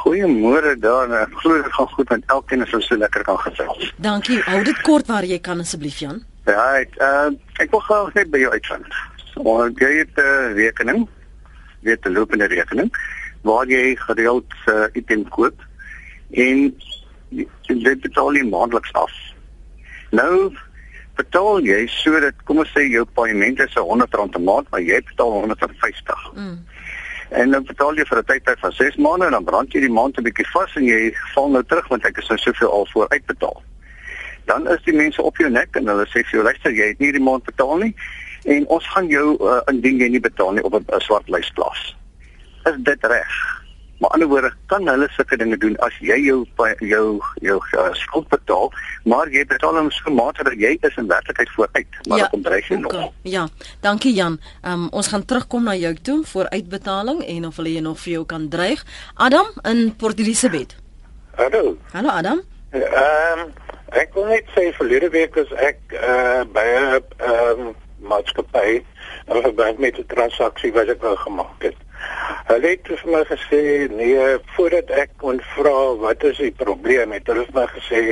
[0.00, 1.12] Goeiemôre daar.
[1.26, 3.92] Ek glo dit gaan goed met elkeen ons so lekker kan gesels.
[4.00, 4.40] Dankie.
[4.46, 6.22] Hou dit kort waar jy kan asseblief Jan.
[6.48, 7.28] Ja, ek uh,
[7.60, 8.98] ek wil gou net by jou uitvind.
[9.44, 11.04] Want jy het 'n uh, rekening,
[11.84, 12.88] weet 'n lopende rekening
[13.42, 15.60] waar jy gereeld uh, item koop
[16.30, 16.74] en
[17.66, 19.12] dit betaal jy maandeliks af.
[20.10, 20.52] Nou
[21.16, 25.32] betaal jy sodat kom ons sê jou paaiement is R100 'n maand, maar jy betaal
[25.42, 26.26] R150.
[26.34, 26.58] Mm.
[27.30, 29.96] En dan betaal jy vir 'n tydperk van 6 maande en dan brand jy die
[29.98, 32.86] maand 'n bietjie vas en jy val nou terug want ek is nou soveel al
[32.92, 33.62] voor uitbetaal.
[34.44, 36.98] Dan is die mense op jou nek en hulle sê vir jou luister jy het
[36.98, 37.94] nie die maand betaal nie
[38.44, 41.96] en ons gaan jou uh, indien jy nie betaal nie op 'n swart lys plaas
[42.70, 43.36] is dit reg.
[43.98, 46.42] Maar ander woorde kan hulle sulke dinge doen as jy jou
[46.84, 48.72] jou jou uh, skuld betaal,
[49.08, 52.42] maar jy betaal hom so mate dat jy is in werklikheid vooruit, maar ja, op
[52.44, 52.96] dreig jy nog.
[53.22, 53.46] Ja,
[53.80, 54.36] dankie Jan.
[54.62, 58.12] Um, ons gaan terugkom na jou toe vir uitbetaling en of hulle jy nog vir
[58.18, 58.84] jou kan dreig.
[59.14, 60.76] Adam in Port Elizabeth.
[61.36, 61.78] Hallo.
[61.92, 62.44] Hallo Adam.
[62.76, 63.48] Ehm um,
[63.96, 67.74] ek wil net sê verlede week is ek uh, by 'n ehm um,
[68.06, 68.82] maatskappy
[69.26, 71.76] en verband met 'n transaksie wat ek wou gemaak het.
[72.46, 77.26] Hulle het vir my gesê nee, voordat ek kon vra wat is die probleem, het
[77.30, 78.02] hulle vir my gesê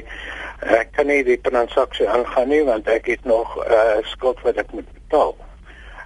[0.74, 4.56] ek kan nie die transaksie aangaan nie want ek het nog 'n uh, skuld wat
[4.56, 5.36] ek moet betaal.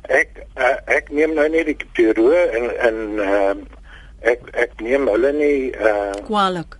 [0.08, 3.54] Ek uh, ek neem nou nie die bureau en en uh,
[4.20, 6.77] ek ek neem hulle nie uh, kwalik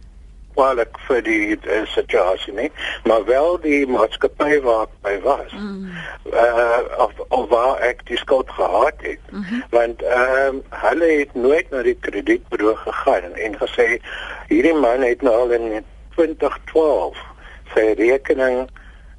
[0.59, 2.69] kwalik vir die uh, situasie nie,
[3.07, 5.55] maar wel die maatskappy waar ek by was.
[5.55, 5.93] Mm.
[6.33, 9.23] Uh of, of waar ek die skuld gehad het.
[9.31, 9.63] Mm -hmm.
[9.71, 13.87] Want ehm um, hulle het nooit na die kredietbureau gegaan en gesê
[14.49, 15.85] hierdie man het nou al in
[16.17, 17.17] 2012
[17.75, 18.69] sy rekening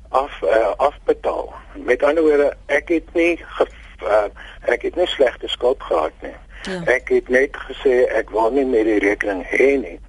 [0.10, 1.54] af uh, afbetaal.
[1.74, 3.68] Met ander woorde, ek het nie ge,
[4.04, 4.28] uh,
[4.62, 6.36] ek het nie slegte skuld gehad nie.
[6.62, 6.82] Ja.
[6.84, 10.00] Ek het net gesê ek wil nie meer die rekening hê nie.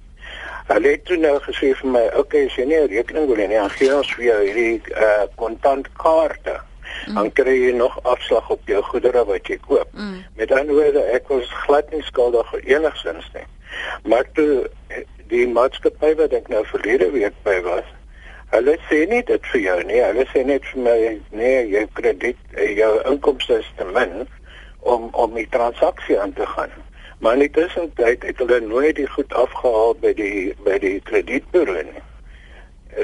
[0.67, 3.35] Hulle het toe nou gesê vir my, "Oké, okay, as jy nie 'n rekening wil
[3.35, 6.59] hê nie, dan gee ons vir jou hierdie uh kontantkaarte.
[7.07, 7.15] Mm.
[7.15, 10.23] Dan kry jy nog afslag op jou goedere wat jy koop." Mm.
[10.35, 13.47] Met ander woorde, ek was glad nie skuldig enigsins nie.
[14.03, 14.69] Maar toe
[15.27, 17.87] die maatskappy wat ek nou verlede week by was,
[18.51, 20.01] hulle sê nie dit vir jou nie.
[20.03, 22.37] Hulle sê net vir my, "Nee, jou krediet,
[22.75, 24.27] jou inkomste is te min
[24.79, 26.71] om om die transaksie aan te gaan."
[27.21, 31.83] Maar in die tussentyd het hulle nooit die goed afgehaal by die by die kredietbureau
[31.85, 32.01] nie.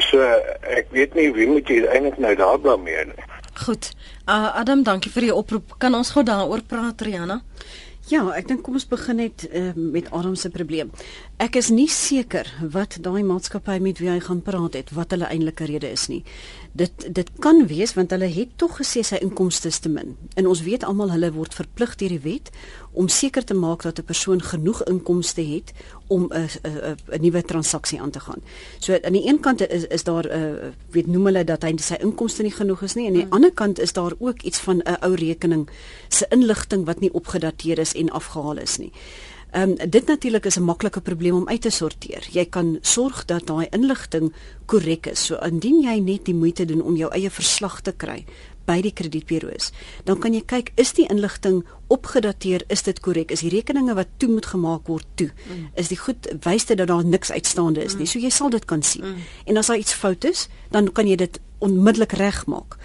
[0.09, 0.25] So
[0.73, 3.27] ek weet nie wie moet jy eintlik nou daar blameer nie.
[3.65, 3.91] Goed.
[4.25, 5.77] Uh, Adam, dankie vir die oproep.
[5.81, 7.41] Kan ons gou daaroor praat, Rihanna?
[8.07, 10.91] Ja, ek dink kom ons begin net uh, met Adam se probleem.
[11.37, 15.27] Ek is nie seker wat daai maatskappy met wie hy gaan praat het, wat hulle
[15.29, 16.23] eintlike rede is nie.
[16.73, 20.15] Dit dit kan wees want hulle het tog gesê sy inkomste is te min.
[20.33, 22.49] En ons weet almal hulle word verplig deur die wet
[22.97, 25.73] om seker te maak dat 'n persoon genoeg inkomste het
[26.07, 28.41] om 'n 'n 'n nuwe transaksie aan te gaan.
[28.79, 31.61] So aan die een kant is is daar 'n uh, eh, weet noem hulle dat
[31.61, 33.33] hy sy inkomste nie genoeg is nie en aan die hmm.
[33.33, 35.69] ander kant is daar ook iets van 'n ou rekening
[36.09, 38.91] se inligting wat nie opgedateer is en afgehaal is nie.
[39.51, 42.27] Ehm um, dit natuurlik is 'n maklike probleem om uit te sorteer.
[42.31, 44.33] Jy kan sorg dat daai inligting
[44.65, 45.25] korrek is.
[45.25, 48.25] So indien jy net die moeite doen om jou eie verslag te kry
[48.65, 49.71] by die kredietburo's,
[50.03, 54.07] dan kan jy kyk is die inligting opgedateer, is dit korrek, is die rekeninge wat
[54.19, 55.69] toe moet gemaak word toe, mm.
[55.79, 57.99] is die goed wys dit dat daar niks uitstaande is mm.
[57.99, 58.07] nie.
[58.07, 59.05] So jy sal dit kan sien.
[59.05, 59.15] Mm.
[59.45, 62.77] En as daar iets fout is, dan kan jy dit onmiddellik regmaak.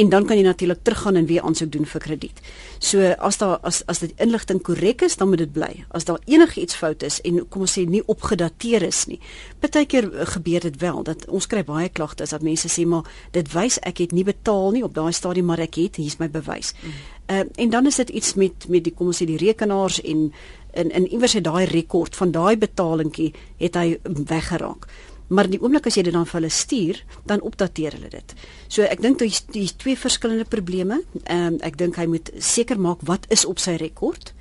[0.00, 2.40] En dan kan jy natuurlik teruggaan en weer aansoek doen vir krediet.
[2.78, 5.84] So as daar as as die inligting korrek is, dan moet dit bly.
[5.96, 9.20] As daar enigiets fout is en kom ons sê nie opgedateer is nie.
[9.60, 13.78] Partykeer gebeur dit wel dat ons kry baie klagtes dat mense sê maar dit wys
[13.84, 16.72] ek het nie betaal nie op daai stadium maar ek het hier's my bewys.
[16.80, 16.96] Mm.
[17.30, 20.32] Uh, en dan is dit iets met met die kom ons sê die rekenaars en
[20.72, 24.86] in in iewers het daai rekord van daai betalingkie het hy weggeraak.
[25.30, 28.34] Maar die oomblik as jy dit dan vir hulle stuur, dan opdateer hulle dit.
[28.68, 31.02] So ek dink daar's die twee verskillende probleme.
[31.24, 34.34] Ehm um, ek dink hy moet seker maak wat is op sy rekord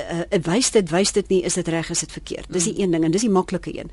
[0.00, 2.82] uh, wys dit wys dit nie is dit reg is dit verkeerd dis die mm.
[2.82, 3.90] een ding en dis die maklike een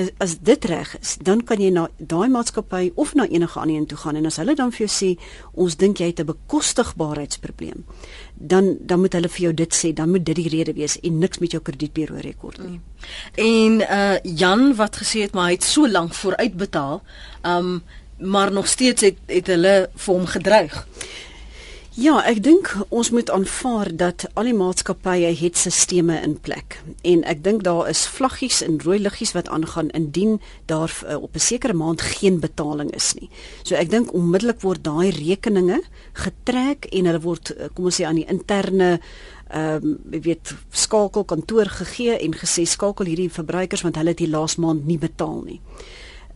[0.00, 3.76] as, as dit reg is dan kan jy na daai maatskappy of na enige ander
[3.76, 5.10] een toe gaan en as hulle dan vir jou sê
[5.54, 7.84] ons dink jy het 'n bekostigbaarheidsprobleem
[8.36, 11.18] dan dan moet hulle vir jou dit sê dan moet dit die rede wees en
[11.18, 12.82] niks met jou kredietbureau rekord nie mm.
[13.44, 17.00] en uh, Jan wat gesê het maar hy het so lank vooruit betaal
[17.42, 17.80] um,
[18.18, 20.76] maar nog steeds het het hulle vir hom gedreig
[21.96, 26.76] Ja, ek dink ons moet aanvaar dat al die maatskappye het stelsels in plek
[27.08, 30.34] en ek dink daar is vlaggies en rooi liggies wat aangaan indien
[30.68, 33.30] daar uh, op 'n sekere maand geen betaling is nie.
[33.62, 35.80] So ek dink onmiddellik word daai rekeninge
[36.12, 39.00] getrek en hulle word uh, kom ons sê aan die interne
[39.48, 44.34] ehm um, weet skakel kantoor gegee en gesê skakel hierdie verbruikers want hulle het die
[44.36, 45.60] laas maand nie betaal nie.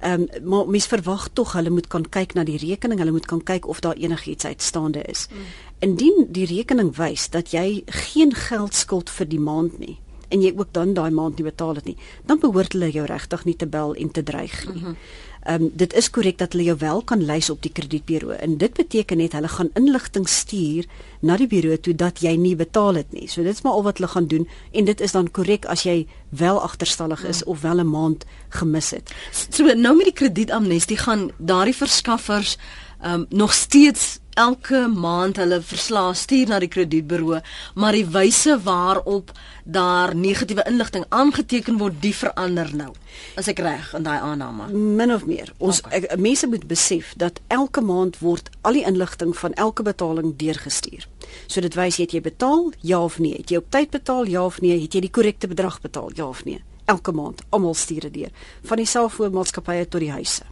[0.00, 3.26] Ehm um, maar mens verwag tog hulle moet kan kyk na die rekening, hulle moet
[3.26, 5.26] kan kyk of daar enigiets uitstaande is.
[5.30, 5.38] Mm.
[5.78, 9.98] Indien die rekening wys dat jy geen geld skuld vir die maand nie
[10.30, 13.44] en jy ook dan daai maand nie betaal het nie, dan behoort hulle jou regtig
[13.44, 14.80] nie te bel en te dreig nie.
[14.80, 14.96] Mm -hmm.
[15.40, 18.58] Ehm um, dit is korrek dat hulle jou wel kan lys op die kredietbureau en
[18.60, 20.84] dit beteken net hulle gaan inligting stuur
[21.20, 23.28] na die bureau toe dat jy nie betaal het nie.
[23.28, 25.86] So dit is maar al wat hulle gaan doen en dit is dan korrek as
[25.88, 27.46] jy wel agterstallig is ja.
[27.46, 29.14] of wel 'n maand gemis het.
[29.32, 32.56] So nou met die kredietamnestie gaan daardie verskaffers
[33.00, 37.40] ehm um, nog steeds elke maand hulle verslae stuur na die kredietburo,
[37.74, 39.32] maar die wyse waarop
[39.64, 42.92] daar negatiewe inligting aangeteken word, die verander nou.
[43.38, 44.70] As ek reg in daai aanname.
[44.72, 45.52] Min of meer.
[45.58, 46.02] Ons okay.
[46.02, 51.06] ek, mense moet besef dat elke maand word al die inligting van elke betaling deurgestuur.
[51.46, 53.36] So dit wys het jy betaal, ja of nee?
[53.38, 54.78] Het jy op tyd betaal, ja of nee?
[54.82, 56.62] Het jy die korrekte bedrag betaal, ja of nee?
[56.90, 60.49] Elke maand, almal stuur dit deur, van die selfoonmaatskappye tot die huise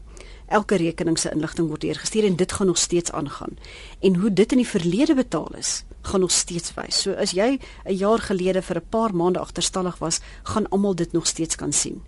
[0.49, 3.59] elke rekening se inligting word deurgestuur en dit gaan nog steeds aangaan.
[4.01, 7.03] En hoe dit in die verlede betaal is, gaan nog steeds wys.
[7.03, 11.13] So as jy 'n jaar gelede vir 'n paar maande agterstallig was, gaan almal dit
[11.13, 12.03] nog steeds kan sien.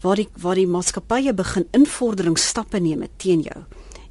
[0.00, 3.64] Waar die waar die maatskappye begin invorderingsstappe neem teen jou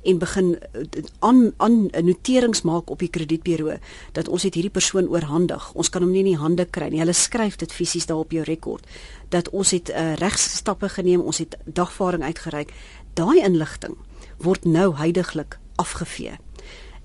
[0.08, 0.82] en begin eh,
[1.20, 3.78] aan aan noterings maak op die kredietbureau
[4.12, 5.72] dat ons het hierdie persoon oorhandig.
[5.74, 7.02] Ons kan hom nie in die hande kry nie.
[7.04, 8.88] Hulle skryf dit fisies daar op jou rekord
[9.30, 12.72] dat ons het uh, regstappe geneem, ons het dagvaarding uitgereik
[13.18, 13.98] daai inligting
[14.44, 16.38] word nou heidaglik afgevee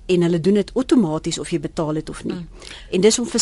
[0.05, 2.35] en hulle doen dit outomaties of jy betaal het of nie.
[2.35, 2.47] Mm.
[2.97, 3.41] En dis om vir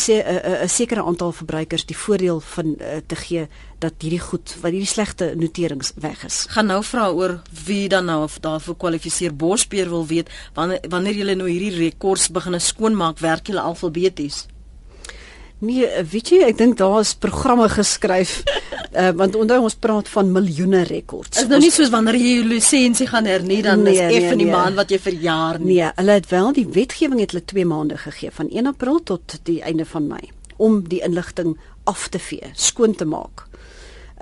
[0.62, 4.94] 'n sekere aantal verbruikers die voordeel van uh, te gee dat hierdie goed, wat hierdie
[4.94, 6.46] slegte noterings weg is.
[6.48, 9.34] Gaan nou vra oor wie dan nou of daarvoor kwalifiseer.
[9.34, 14.46] Bospeer wil weet wanneer wanneer jy nou hierdie rekords begin skoonmaak, werk jy alfabeties?
[15.58, 18.42] Nee, weet jy, ek dink daar is programme geskryf.
[18.94, 21.40] Uh, want onthou ons praat van miljoene rekords.
[21.42, 24.38] Is nou nie soos wanneer jy jou lisensie gaan hernie dan nee, is eff nee,
[24.42, 24.54] die nee.
[24.54, 25.78] maand wat jy vir jaar nie.
[25.78, 29.38] Nee, hulle het wel die wetgewing het hulle 2 maande gegee van 1 April tot
[29.48, 30.30] die einde van Mei
[30.62, 31.56] om die inligting
[31.90, 33.46] af te vee, skoon te maak.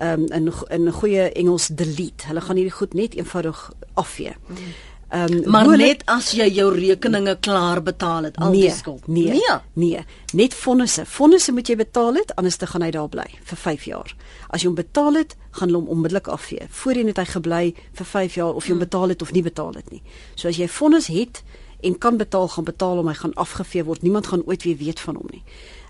[0.00, 2.30] Ehm um, in in goeie Engels delete.
[2.30, 4.32] Hulle gaan hierdie goed net eenvoudig afvee.
[4.46, 4.70] Hmm.
[5.10, 9.06] Ehm um, maar net as jy jou rekeninge klaar betaal het, al nee, die skuld.
[9.06, 9.56] Nee, nee.
[9.72, 11.02] Nee, net fondse.
[11.06, 14.14] Fondse moet jy betaal het anders te gaan hy daar bly vir 5 jaar.
[14.54, 16.68] As jy hom betaal het, gaan hulle hom onmiddellik afvee.
[16.70, 17.62] Voorheen het hy gebly
[17.98, 18.86] vir 5 jaar of jy hom hmm.
[18.86, 20.02] betaal het of nie betaal het nie.
[20.38, 21.42] So as jy fondse het
[21.82, 24.06] en kan betaal, gaan betaal om hy gaan afgevee word.
[24.06, 25.42] Niemand gaan ooit weer weet van hom nie.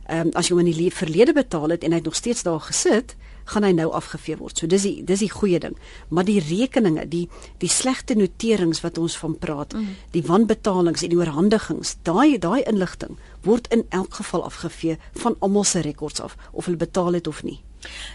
[0.08, 2.42] Ehm um, as jy hom in die verlede betaal het en hy het nog steeds
[2.48, 3.16] daar gesit,
[3.50, 4.58] gaan hy nou afgevee word.
[4.58, 5.76] So dis die dis die goeie ding.
[6.08, 7.26] Maar die rekeninge, die
[7.62, 9.96] die slegte noterings wat ons van praat, mm.
[10.14, 15.64] die wanbetalings en die oorhandigings, daai daai inligting word in elk geval afgevee van almal
[15.64, 17.60] se rekords af of hulle betaal het of nie.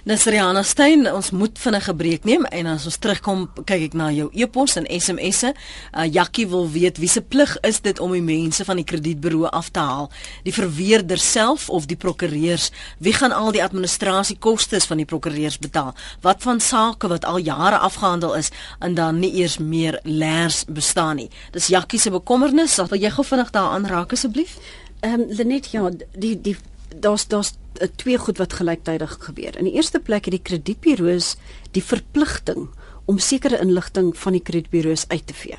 [0.05, 4.11] Nasriana Stein, ons moet vinnig 'n breek neem en as ons terugkom, kyk ek na
[4.11, 5.53] jou e-pos en SMS'e.
[5.93, 9.45] Uh, Jakkie wil weet wie se plig is dit om die mense van die kredietburo
[9.45, 10.11] af te haal?
[10.43, 12.71] Die verweerder self of die prokureurs?
[12.99, 15.93] Wie gaan al die administrasiekoste van die prokureurs betaal?
[16.21, 21.15] Wat van sake wat al jare afgehandel is en dan nie eers meer lers bestaan
[21.15, 21.29] nie?
[21.51, 22.73] Dis Jakkie se bekommernis.
[22.73, 24.57] Sal jy gou vinnig daaraan raak asseblief?
[25.01, 26.57] Ehm um, Lenet, ja, die die
[26.99, 27.53] daar's daar's
[27.95, 29.57] twee goed wat gelyktydig gebeur.
[29.57, 31.35] In die eerste plek het die kredietburo's
[31.71, 32.69] die verpligting
[33.05, 35.57] om sekere inligting van die kredietburo's uit te vee.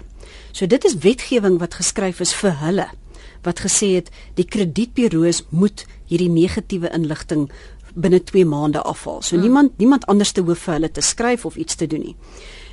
[0.52, 2.88] So dit is wetgewing wat geskryf is vir hulle
[3.46, 7.46] wat gesê het die kredietburo's moet hierdie negatiewe inligting
[7.96, 9.22] binne 2 maande afhaal.
[9.22, 9.44] So hmm.
[9.44, 12.16] niemand niemand anders te hoef vir hulle te skryf of iets te doen nie.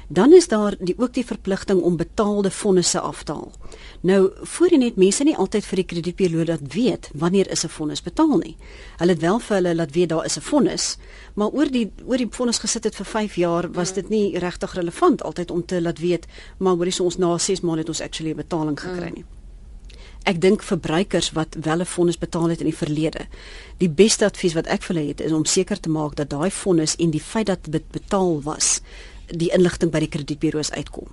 [0.07, 3.51] Dan is daar die ook die verpligting om betaalde fondse af te haal.
[4.03, 8.01] Nou, voorheen het mense nie altyd vir die kredietbureau laat weet wanneer is 'n fonds
[8.03, 8.57] betaal nie.
[8.97, 10.97] Hulle het wel vir hulle laat weet daar is 'n fonds,
[11.33, 14.73] maar oor die oor die fonds gesit het vir 5 jaar was dit nie regtig
[14.73, 16.25] relevant altyd om te laat weet
[16.57, 19.25] maar hoorie so ons na 6 maande het ons actually 'n betaling gekry nie.
[20.23, 23.27] Ek dink verbruikers wat wel 'n fonds betaal het in die verlede.
[23.77, 26.51] Die beste advies wat ek vir hulle het is om seker te maak dat daai
[26.51, 28.81] fonds en die feit dat dit betaal was
[29.27, 31.07] die inligting by die kredietburo's uitkom.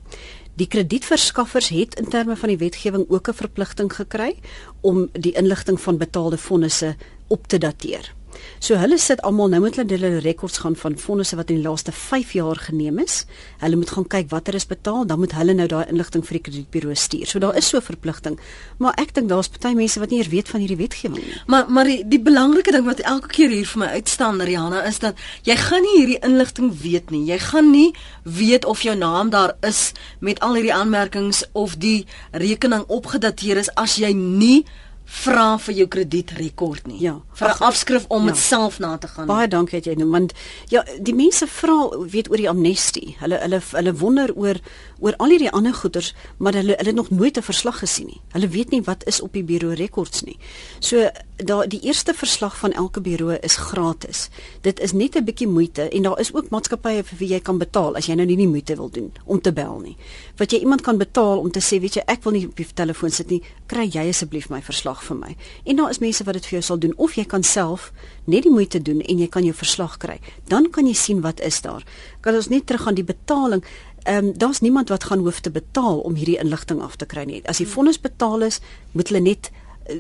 [0.55, 4.35] Die kredietverskaffers het in terme van die wetgewing ook 'n verpligting gekry
[4.81, 8.15] om die inligting van betaalde fondse op te dateer.
[8.59, 11.93] So hulle sit almal nou met hulle rekords gaan van fondse wat in die laaste
[11.93, 13.25] 5 jaar geneem is.
[13.59, 16.43] Hulle moet gaan kyk watter is betaal, dan moet hulle nou daai inligting vir die
[16.49, 17.27] kredietburo stuur.
[17.27, 18.39] So daar is so 'n verpligting.
[18.79, 21.41] Maar ek dink daar's baie mense wat nie eers weet van hierdie wetgewing nie.
[21.47, 24.99] Maar maar die, die belangrike ding wat elke keer hier vir my uitstaan, Rihanna, is
[24.99, 27.25] dat jy gaan nie hierdie inligting weet nie.
[27.27, 32.07] Jy gaan nie weet of jou naam daar is met al hierdie aanmerkings of die
[32.33, 34.65] rekening opgedateer is as jy nie
[35.11, 37.01] vra vir jou kredietrekord nie.
[37.03, 38.43] Ja, vir 'n afskrif om dit ja.
[38.43, 39.27] self na te gaan.
[39.27, 40.33] Baie dankie dat jy noem want
[40.69, 43.17] ja, die mense vra weet oor die amnestie.
[43.19, 44.61] Hulle hulle hulle wonder oor
[45.01, 48.21] oor al hierdie ander goeders, maar hulle hulle het nog nooit 'n verslag gesien nie.
[48.33, 50.39] Hulle weet nie wat is op die bureau rekords nie.
[50.79, 54.29] So daar die eerste verslag van elke bureau is gratis.
[54.61, 57.59] Dit is net 'n bietjie moeite en daar is ook maatskappye vir wie jy kan
[57.59, 59.97] betaal as jy nou nie die moeite wil doen om te bel nie.
[60.37, 62.67] Wat jy iemand kan betaal om te sê, weet jy, ek wil nie op die
[62.75, 65.37] telefoon sit nie, kry jy asseblief my verslag vir my.
[65.65, 67.93] En daar is mense wat dit vir jou sal doen of jy kan self
[68.25, 70.21] net die moeite doen en jy kan jou verslag kry.
[70.49, 71.85] Dan kan jy sien wat is daar.
[72.21, 73.65] Kan ons net terug aan die betaling
[74.09, 77.25] Ehm um, daar's niemand wat gaan hoef te betaal om hierdie inligting af te kry
[77.29, 77.43] nie.
[77.45, 78.61] As die fondse betaal is,
[78.93, 79.51] moet hulle net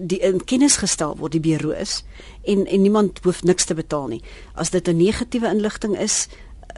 [0.00, 2.00] die in kennis gestel word die bureau is
[2.48, 4.22] en en niemand hoef niks te betaal nie.
[4.54, 6.28] As dit 'n negatiewe inligting is,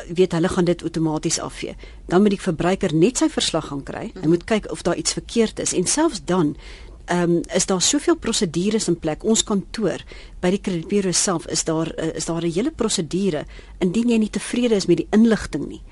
[0.09, 1.77] weet hulle gaan dit outomaties afvee.
[2.07, 4.13] Dan moet die verbruiker net sy verslag gaan kry.
[4.21, 6.57] Hy moet kyk of daar iets verkeerd is en selfs dan
[7.05, 9.25] ehm um, is daar soveel prosedures in plek.
[9.25, 10.03] Ons kantoor
[10.41, 13.45] by die kredietbureau self is daar uh, is daar 'n hele prosedure
[13.79, 15.83] indien jy nie tevrede is met die inligting nie.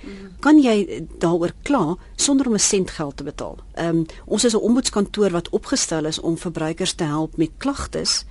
[0.41, 3.59] Kan jy daaroor kla sonder om 'n sent geld te betaal?
[3.75, 8.25] Ehm um, ons is 'n ombudskantoor wat opgestel is om verbruikers te help met klagtes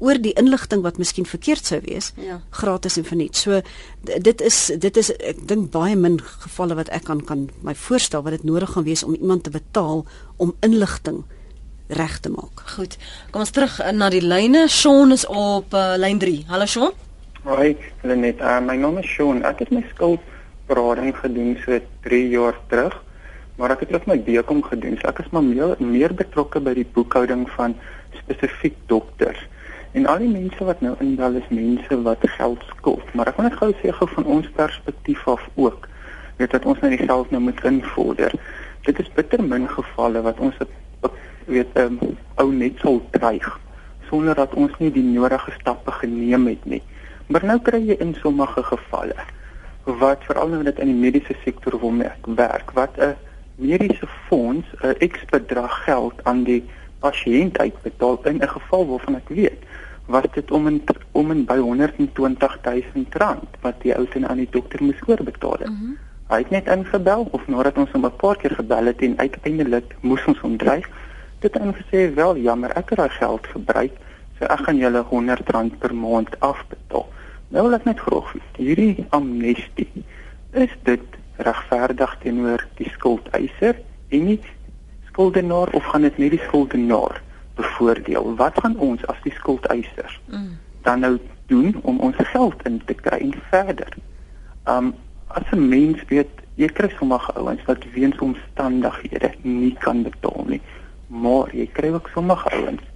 [0.00, 2.40] oor die inligting wat miskien verkeerd sou wees ja.
[2.50, 3.36] gratis en verniet.
[3.36, 3.60] So
[4.04, 8.22] dit is dit is ek dink baie min gevalle wat ek kan kan my voorstel
[8.22, 10.06] wat dit nodig gaan wees om iemand te betaal
[10.36, 11.24] om inligting
[11.90, 12.62] reg te maak.
[12.76, 12.96] Goed.
[13.30, 14.66] Kom ons terug na die lyne.
[14.68, 16.44] Sean is op uh, lyn 3.
[16.50, 16.92] Hallo Sean.
[17.42, 17.76] Hoi,
[18.06, 18.40] Lenet.
[18.40, 19.42] Uh, my naam is Sean.
[19.48, 22.94] Ek het my skuldberading gedoen so 3 jaar terug,
[23.56, 24.98] maar ek het ook my bekom gedoen.
[25.00, 27.76] So ek is maar meer, meer betrokke by die boekhouding van
[28.22, 29.40] spesifiek dokters.
[29.98, 33.48] En al die mense wat nou indal is mense wat geld skuld, maar ek wil
[33.48, 35.88] net gou sê gou van ons perspektief af ook,
[36.38, 38.36] weet dat ons net die geld nou moet invorder.
[38.86, 40.70] Dit is bitter min gevalle wat ons 'n
[41.50, 43.58] weet 'n um, ehm, ou net sal dreig
[44.10, 46.82] sonder dat ons nie die nodige stappe geneem het nie.
[47.30, 49.14] Maar nou kry jy in sommige gevalle
[49.84, 51.94] wat veral nou net in die mediese sektor wil
[52.36, 53.14] werk wat 'n
[53.54, 56.64] mediese fonds 'n X bedrag geld aan die
[57.00, 59.62] pasiënt uitbetaal in 'n geval waarvan ek weet
[60.06, 60.82] was dit om en
[61.12, 65.58] om en by 120 000 rand wat die ou ten aan die dokter moes oorbetaal
[65.58, 65.68] het.
[65.68, 65.96] Mm -hmm.
[66.28, 69.96] Hy het net ingebel of nadat ons hom 'n paar keer gebel het en uiteindelik
[70.00, 70.88] moes ons hom dreig
[71.40, 73.96] dit en gesê wel jammer ek het daai geld gebruik
[74.38, 77.06] so ek gaan julle 100 rand per maand afbetaal.
[77.52, 80.04] Nou wil ek net vroeg hierdie amnestie
[80.52, 81.18] is dit
[81.48, 83.78] regverdig teenoor die skuldeiser
[84.08, 84.38] en nie
[85.10, 87.20] skuldenaar of gaan dit net die skuldenaar
[87.60, 88.34] bevoordeel?
[88.40, 90.50] Wat gaan ons as die skuldeisers mm.
[90.88, 91.16] dan nou
[91.52, 93.96] doen om ons geld in te kry en verder?
[94.64, 94.94] Um
[95.30, 100.60] as 'n mens weet jy kry sommige ouens wat weens omstandighede nie kan betaal nie
[101.10, 102.86] maar jy kry ook sommige ouens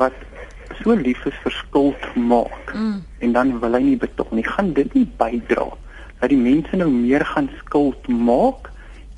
[0.00, 0.16] wat
[0.80, 2.98] so lief is vir skuld maak mm.
[3.20, 4.46] en dan wil hy nie betaal nie.
[4.46, 5.68] Gaan dit nie bydra
[6.22, 8.70] dat die mense nou meer gaan skuld maak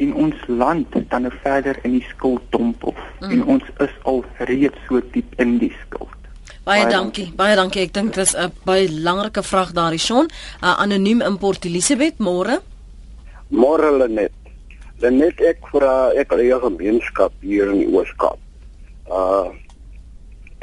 [0.03, 3.31] en ons land dan nou verder in die skuld dompel mm.
[3.31, 6.11] en ons is al reeds so diep in die skuld.
[6.65, 7.29] Baie, baie dankie.
[7.29, 7.39] dankie.
[7.39, 7.83] Baie dankie.
[7.87, 10.31] Ek dink dis 'n baie belangrike vraag daarin, Shaun.
[10.63, 12.63] Uh, anoniem import Elisabeth, môre.
[13.53, 14.44] Môre Lenet
[15.05, 15.85] dan net ek vir
[16.17, 18.41] ek al eie gemeenskap hier in die Ooskaap.
[19.13, 19.53] Uh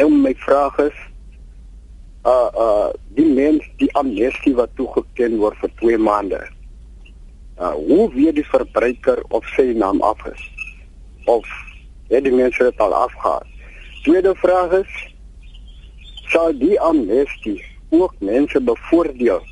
[0.02, 0.98] en my vraag is
[2.26, 6.42] uh uh die mens die amnestie wat toegeken word vir 2 maande.
[7.62, 10.44] Uh hoe weet die verbruiker of sy naam af is?
[11.30, 11.46] Of
[12.10, 13.46] het die mense dit al afgehaal?
[14.02, 15.02] Tweede vraag is
[16.34, 17.60] sal die amnestie
[17.94, 19.44] ook mense bevoordeel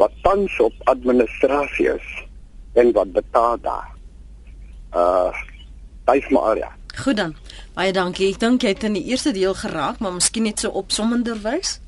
[0.00, 2.14] wat tans op administrasie is
[2.80, 3.93] en wat betaal daar.
[4.94, 5.32] Uh
[6.04, 6.72] Bys maar ja.
[6.94, 7.34] Goed dan.
[7.74, 8.28] Baie dankie.
[8.34, 11.78] Ek dink jy het in die eerste deel geraak, maar miskien net so opsommender wys.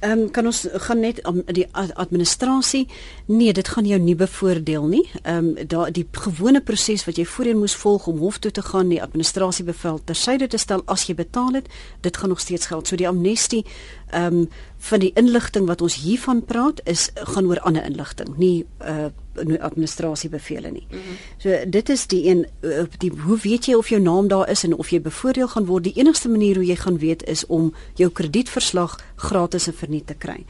[0.00, 2.86] Ehm um, kan ons gaan net om die administrasie?
[3.26, 5.02] Nee, dit gaan jou nie bevoordeel nie.
[5.22, 8.62] Ehm um, daai die gewone proses wat jy voorheen moes volg om hof toe te
[8.62, 11.68] gaan, die administrasiebevel tersyde te stel as jy betaal het,
[12.00, 12.88] dit gaan nog steeds geld.
[12.88, 13.64] So die amnestie
[14.10, 14.48] ehm um,
[14.78, 19.12] van die inligting wat ons hiervan praat is gaan oor ander inligting, nie uh
[19.60, 20.86] administrasiebevele nie.
[20.90, 21.16] Mm -hmm.
[21.38, 24.64] So dit is die een uh, die hoe weet jy of jou naam daar is
[24.64, 25.84] en of jy bevoordeel gaan word?
[25.84, 30.14] Die enigste manier hoe jy gaan weet is om jou kredietverslag gratis en verniet te
[30.14, 30.44] kry.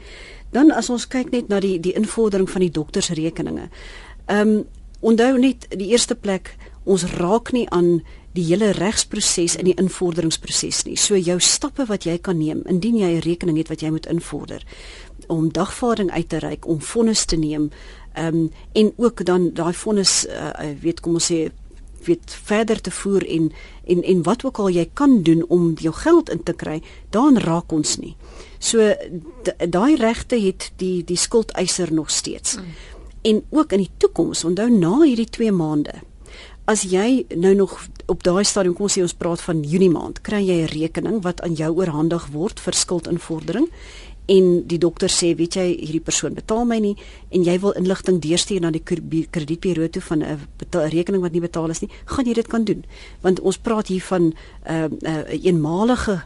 [0.49, 3.69] Dan as ons kyk net na die die invordering van die doktersrekeninge.
[4.25, 4.65] Ehm um,
[4.99, 10.85] onthou net die eerste plek ons raak nie aan die hele regsproses en die invorderingsproses
[10.87, 10.95] nie.
[10.97, 14.05] So jou stappe wat jy kan neem indien jy 'n rekening het wat jy moet
[14.05, 14.63] invorder
[15.27, 17.69] om dagvaarding uit te reik, om vonnis te neem,
[18.13, 21.49] ehm um, en ook dan daai vonnis uh, weet kom ons sê
[22.05, 23.51] weet verder te voer en
[23.85, 27.37] en en wat ook al jy kan doen om jou geld in te kry, dan
[27.37, 28.15] raak ons nie.
[28.59, 28.93] So
[29.57, 32.55] daai regte het die die skuldeiser nog steeds.
[32.55, 32.63] Mm.
[33.21, 36.01] En ook in die toekoms, onthou na hierdie 2 maande
[36.71, 37.73] as jy nou nog
[38.11, 41.41] op daai stadium kom sê ons praat van Junie maand, kry jy 'n rekening wat
[41.41, 43.67] aan jou oorhandig word vir skuldinvordering
[44.25, 46.95] en die dokter sê weet jy hierdie persoon betaal my nie
[47.31, 50.39] en jy wil inligting deurstuur na die kredietburo toe van 'n
[50.71, 52.85] rekening wat nie betaal is nie, gaan jy dit kan doen.
[53.21, 54.33] Want ons praat hier van 'n
[54.69, 56.23] uh, 'n uh, eenmalige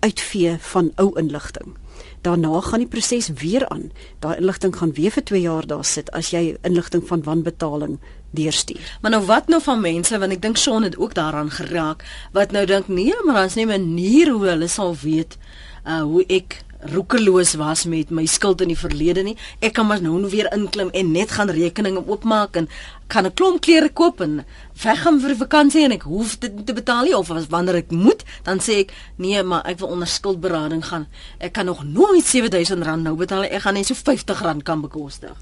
[0.00, 1.76] uitvee van ou inligting.
[2.20, 3.90] Daarna gaan die proses weer aan.
[4.18, 7.98] Daai inligting gaan weer vir 2 jaar daar sit as jy inligting van wanbetaling
[8.30, 8.98] deurstuur.
[9.00, 12.50] Maar nou wat nou van mense want ek dink Shaun het ook daaraan geraak wat
[12.50, 15.38] nou dink nee, maar daar's nie 'n manier hoe hulle sal weet
[15.86, 19.36] uh hoe ek roekeloos was met my skuld in die verlede nie.
[19.60, 22.68] Ek kan maar nou weer inklim en net gaan rekeninge oopmaak en
[23.06, 24.44] kan 'n klomp klere koop en
[24.82, 28.24] weggaan vir vakansie en ek hoef dit te betaal nie of as wanneer ek moet,
[28.42, 31.06] dan sê ek nee, maar ek wil onder skuldberading gaan.
[31.38, 33.44] Ek kan nog nooit R7000 nou betaal.
[33.44, 35.36] Ek gaan net so R50 kan bekostig.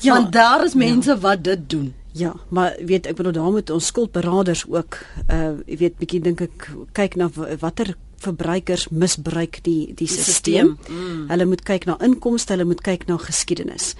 [0.00, 1.18] Ja, Want daar is mense ja.
[1.18, 1.94] wat dit doen.
[2.12, 4.98] Ja, maar weet ek bedoel daar moet ons skuldberaders ook
[5.32, 10.76] uh jy weet bietjie dink ek kyk na watter verbruikers misbruik die die stelsel.
[10.88, 11.24] Mm.
[11.30, 13.94] Hulle moet kyk na inkomste, hulle moet kyk na geskiedenis.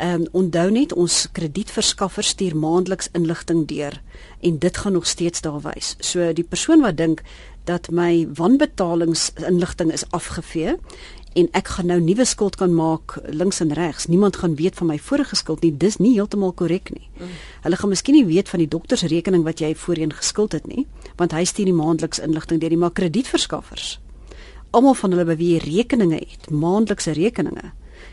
[0.00, 4.00] Ehm um, onthou net ons kredietverskaffer stuur maandeliks inligting deur
[4.40, 5.96] en dit gaan nog steeds daar wys.
[6.00, 7.20] So die persoon wat dink
[7.64, 10.78] dat my wanbetalingsinligting is afgevee
[11.32, 14.06] en ek gaan nou nuwe skuld kan maak links en regs.
[14.06, 15.72] Niemand gaan weet van my vorige skuld nie.
[15.76, 17.08] Dis nie heeltemal korrek nie.
[17.18, 17.36] Mm.
[17.64, 21.32] Hulle gaan miskien nie weet van die doktersrekening wat jy voorheen geskuld het nie, want
[21.32, 23.98] hy stuur die maandeliks inligting deur die maar kredietverskaffers.
[24.70, 27.72] Almal van hulle by wie jy rekeninge het, maandelikse rekeninge.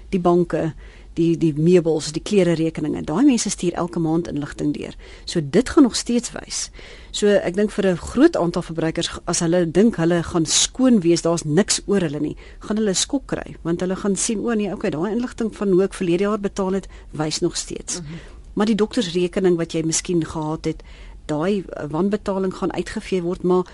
[0.10, 0.74] Die banke,
[1.20, 3.04] die die meubels, die klere rekeninge.
[3.08, 4.96] Daai mense stuur elke maand inligting deur.
[5.26, 6.70] So dit gaan nog steeds wys.
[7.12, 11.22] So ek dink vir 'n groot aantal verbruikers as hulle dink hulle gaan skoon wees,
[11.22, 14.74] daar's niks oor hulle nie, gaan hulle skok kry want hulle gaan sien o nee,
[14.74, 18.00] okay, daai inligting van hoe ek verlede jaar betaal het, wys nog steeds.
[18.00, 18.20] Mm -hmm.
[18.54, 20.84] Maar die doktersrekening wat jy miskien gehad het,
[21.30, 23.66] daai wanbetaling gaan uitgevee word, maar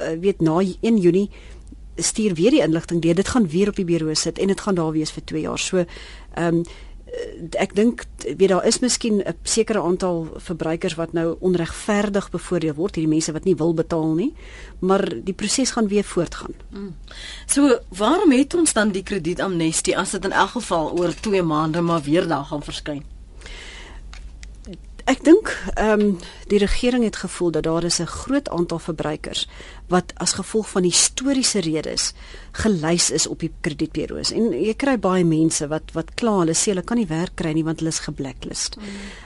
[0.00, 1.30] uh, weet na 1 Junie
[1.96, 3.14] stuur weer die inligting deur.
[3.14, 5.58] Dit gaan weer op die bureau sit en dit gaan daar wees vir 2 jaar.
[5.58, 5.84] So
[6.34, 6.66] ehm um,
[7.56, 12.94] ek dink weet daar is miskien 'n sekere aantal verbruikers wat nou onregverdig bevoordeel word,
[12.94, 14.34] hierdie mense wat nie wil betaal nie,
[14.78, 16.54] maar die proses gaan weer voortgaan.
[16.70, 16.94] Mm.
[17.46, 21.80] So, waarom het ons dan die kredietamnestie as dit in elk geval oor 2 maande
[21.80, 23.15] maar weer daar gaan verskyn?
[25.06, 26.16] Ek dink ehm um,
[26.50, 29.46] die regering het gevoel dat daar is 'n groot aantal verbruikers
[29.88, 32.12] wat as gevolg van historiese redes
[32.52, 36.74] gelys is op die kredietburo's en jy kry baie mense wat wat kla hulle sê
[36.74, 38.76] hulle kan nie werk kry nie want hulle is geblacklist.
[38.76, 38.82] Mm.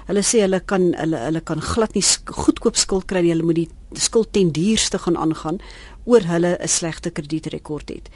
[0.06, 3.56] Hulle sê hulle kan hulle hulle kan glad nie goedkoop skuld kry nie, hulle moet
[3.56, 5.58] die skuld ten duurste gaan aangaan
[6.04, 8.08] oor hulle 'n slegte kredietrekord het.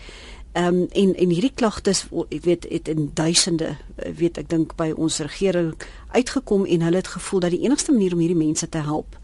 [0.54, 4.76] Ehm um, en en hierdie klagtes ek weet het in duisende eh, weet ek dink
[4.78, 5.72] by ons regering
[6.14, 9.18] uitgekom en hulle het gevoel dat die enigste manier om hierdie mense te help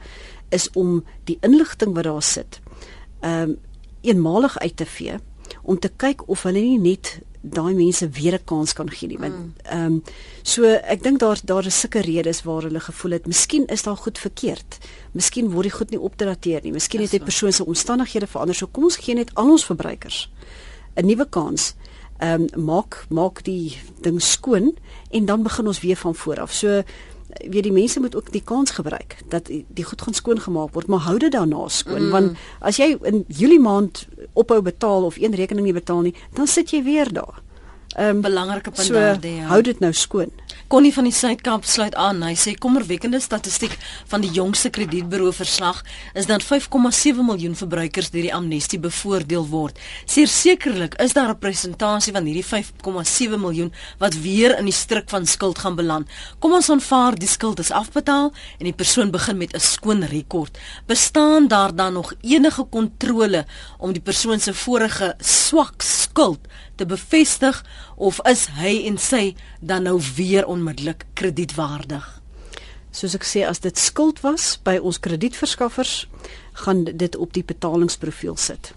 [0.51, 2.59] is om die inligting wat daar sit
[3.21, 3.59] ehm um,
[4.01, 5.21] eenmalig uit te vee
[5.63, 9.19] om te kyk of hulle nie net daai mense weer 'n kans kan gee nie
[9.19, 9.53] want mm.
[9.63, 10.03] ehm um,
[10.43, 13.97] so ek dink daar daar is sulke redes waar hulle gevoel het miskien is daar
[13.97, 14.79] goed verkeerd.
[15.13, 16.73] Miskien word die goed nie opgedateer nie.
[16.73, 18.55] Miskien het die persoon se omstandighede verander.
[18.55, 20.29] So kom ons gee net al ons verbruikers
[20.95, 21.75] 'n nuwe kans.
[22.19, 24.77] Ehm um, maak maak die ding skoon
[25.11, 26.53] en dan begin ons weer van voor af.
[26.53, 26.83] So
[27.49, 30.99] weet die mense moet ook die kans gebruik dat die, goed gaan skoongemaak word, maar
[30.99, 32.11] hou dit daarna skoon mm.
[32.11, 36.47] want as jy in Julie maand ophou betaal of een rekening nie betaal nie, dan
[36.47, 37.43] sit jy weer daar.
[37.97, 39.35] Ehm um, belangrike punt so, daardie.
[39.35, 39.47] Ja.
[39.51, 40.31] Hou dit nou skoon.
[40.71, 42.21] Connie van die Suid-Kaap sluit aan.
[42.23, 43.73] Hy sê kommerwekkende statistiek
[44.07, 45.81] van die jongste kredietburo verslag
[46.15, 49.81] is dat 5,7 miljoen verbruikers deur die amnestie bevoordeel word.
[50.07, 55.11] Seer sekerlik is daar 'n presentasie van hierdie 5,7 miljoen wat weer in die struik
[55.11, 56.07] van skuld gaan beland.
[56.39, 60.59] Kom ons aanvaar die skuld is afbetaal en die persoon begin met 'n skoon rekord.
[60.87, 63.45] Bestaan daar dan nog enige kontrole
[63.79, 66.47] om die persoon se vorige swak skuld
[66.81, 67.61] te bevestig
[67.97, 72.07] of is hy en sy dan nou weer onmiddellik kredietwaardig?
[72.91, 76.09] Soos ek sê as dit skuld was by ons kredietverskaffers,
[76.65, 78.73] gaan dit op die betalingsprofiel sit.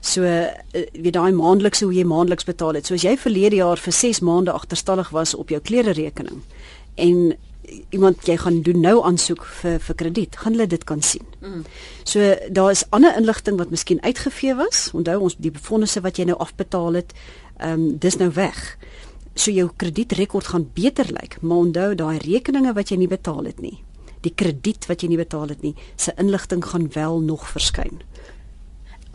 [0.00, 0.50] So uh,
[0.94, 2.88] wie daai maandeliks hoe jy maandeliks betaal het.
[2.88, 6.42] So as jy verlede jaar vir 6 maande agterstallig was op jou klere rekening
[6.96, 7.36] en
[7.90, 11.24] iemand jy gaan doen nou aansoek vir vir krediet, gaan hulle dit kan sien.
[11.40, 11.64] Mm.
[12.04, 14.90] So daar is ander inligting wat miskien uitgevee was.
[14.94, 17.16] Onthou ons die befondse wat jy nou afbetaal het,
[17.58, 18.76] ehm um, dis nou weg.
[19.34, 23.60] So jou kredietrekord gaan beter lyk, maar onthou daai rekeninge wat jy nie betaal het
[23.60, 23.82] nie,
[24.24, 28.00] die krediet wat jy nie betaal het nie, se inligting gaan wel nog verskyn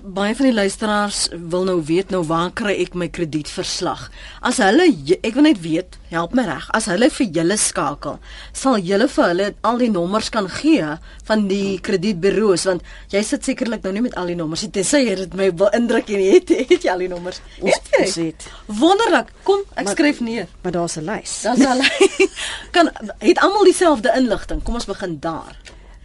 [0.03, 4.07] baie van die luisteraars wil nou weet nou waar kry ek my kredietverslag?
[4.41, 4.87] As hulle
[5.17, 6.67] ek wil net weet, help my reg.
[6.75, 8.17] As hulle vir julle skakel,
[8.57, 10.87] sal julle vir hulle al die nommers kan gee
[11.27, 14.71] van die kredietburo's want jy sit sekerlik nou nie met al die nommers nie.
[14.75, 17.41] Tensy jy dit my wil indruk en het het jy al die nommers.
[17.61, 18.47] Ons het.
[18.81, 19.29] Wonderlik.
[19.47, 20.49] Kom, ek maar, skryf neer.
[20.63, 21.41] Maar daar's 'n lys.
[21.45, 22.41] Daar's 'n lys.
[22.75, 22.89] kan
[23.19, 24.63] het almal dieselfde inligting.
[24.63, 25.55] Kom ons begin daar.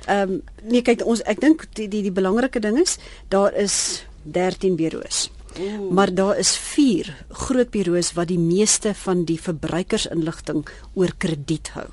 [0.07, 2.99] Ehm um, nee kyk ons ek dink die die die belangrike ding is
[3.29, 5.31] daar is 13 bureaus.
[5.59, 5.91] Ooh.
[5.91, 11.87] Maar daar is 4 groot bureaus wat die meeste van die verbruikersinligting oor krediet hou.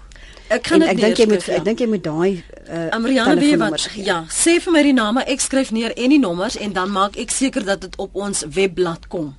[0.53, 1.55] Ek kan ek dink jy moet ja.
[1.57, 5.24] ek dink jy moet daai uh Amriane wie wat ja, sê vir my die name,
[5.26, 8.43] ek skryf neer en die nommers en dan maak ek seker dat dit op ons
[8.53, 9.34] webblad kom.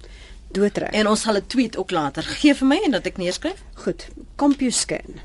[0.54, 0.90] Doodreg.
[0.94, 3.62] En ons sal 'n tweet ook later gee vir my en dat ek neerskryf.
[3.84, 4.08] Goed.
[4.36, 5.20] CompuScan.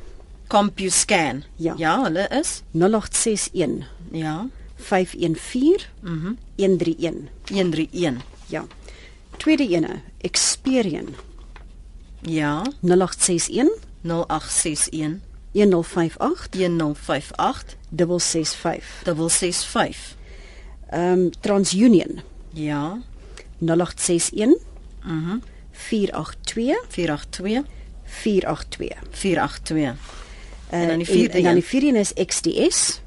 [0.49, 1.43] CompuScan.
[1.57, 3.85] Ja, ja hulle is 0861.
[4.11, 4.47] Ja.
[4.77, 5.77] 514.
[6.01, 6.11] Mhm.
[6.11, 7.29] Mm 131.
[7.49, 8.21] 131.
[8.47, 8.63] Ja.
[9.37, 11.15] Tweede ene, Experian.
[12.21, 12.63] Ja.
[12.81, 13.69] 0861
[14.03, 15.21] 0861
[15.53, 20.15] 1058 1058 665 665.
[20.91, 22.21] Ehm um, TransUnion.
[22.53, 22.99] Ja.
[23.61, 24.55] 0861
[25.03, 25.13] Mhm.
[25.13, 25.41] Mm
[25.71, 27.63] 482 482
[28.03, 30.18] 482 482.
[30.71, 33.01] Uh, en dan die vierde en dan die vierde is XDS.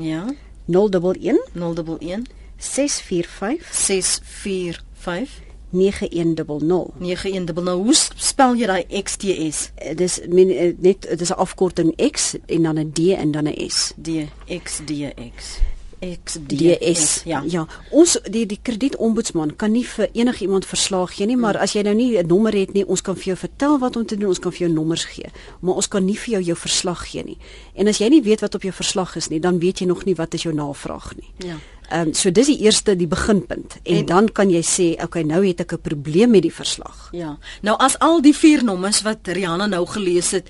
[0.00, 0.34] Ja.
[0.66, 1.16] 011
[1.52, 2.22] 011
[2.56, 5.40] 645 645
[5.70, 11.92] 9100 9100 hoe spel jy daai XDS uh, dis min, uh, net dis 'n afkorting
[11.96, 13.92] X en dan 'n D en dan 'n S.
[13.96, 15.58] D XDX
[16.00, 17.22] XDS.
[17.24, 17.42] Ja.
[17.46, 17.66] Ja.
[17.90, 21.94] Ons die die kredietombudsman kan nie vir enigiemand verslag gee nie, maar as jy nou
[21.94, 24.38] nie 'n nommer het nie, ons kan vir jou vertel wat om te doen, ons
[24.38, 25.30] kan vir jou nommers gee,
[25.60, 27.38] maar ons kan nie vir jou jou verslag gee nie.
[27.74, 30.04] En as jy nie weet wat op jou verslag is nie, dan weet jy nog
[30.04, 31.48] nie wat is jou navraag nie.
[31.48, 31.56] Ja.
[31.90, 35.24] Ehm um, so dis die eerste die beginpunt en, en dan kan jy sê okay
[35.26, 37.08] nou het ek 'n probleem met die verslag.
[37.12, 37.38] Ja.
[37.62, 40.48] Nou as al die vier nommers wat Rihanna nou gelees het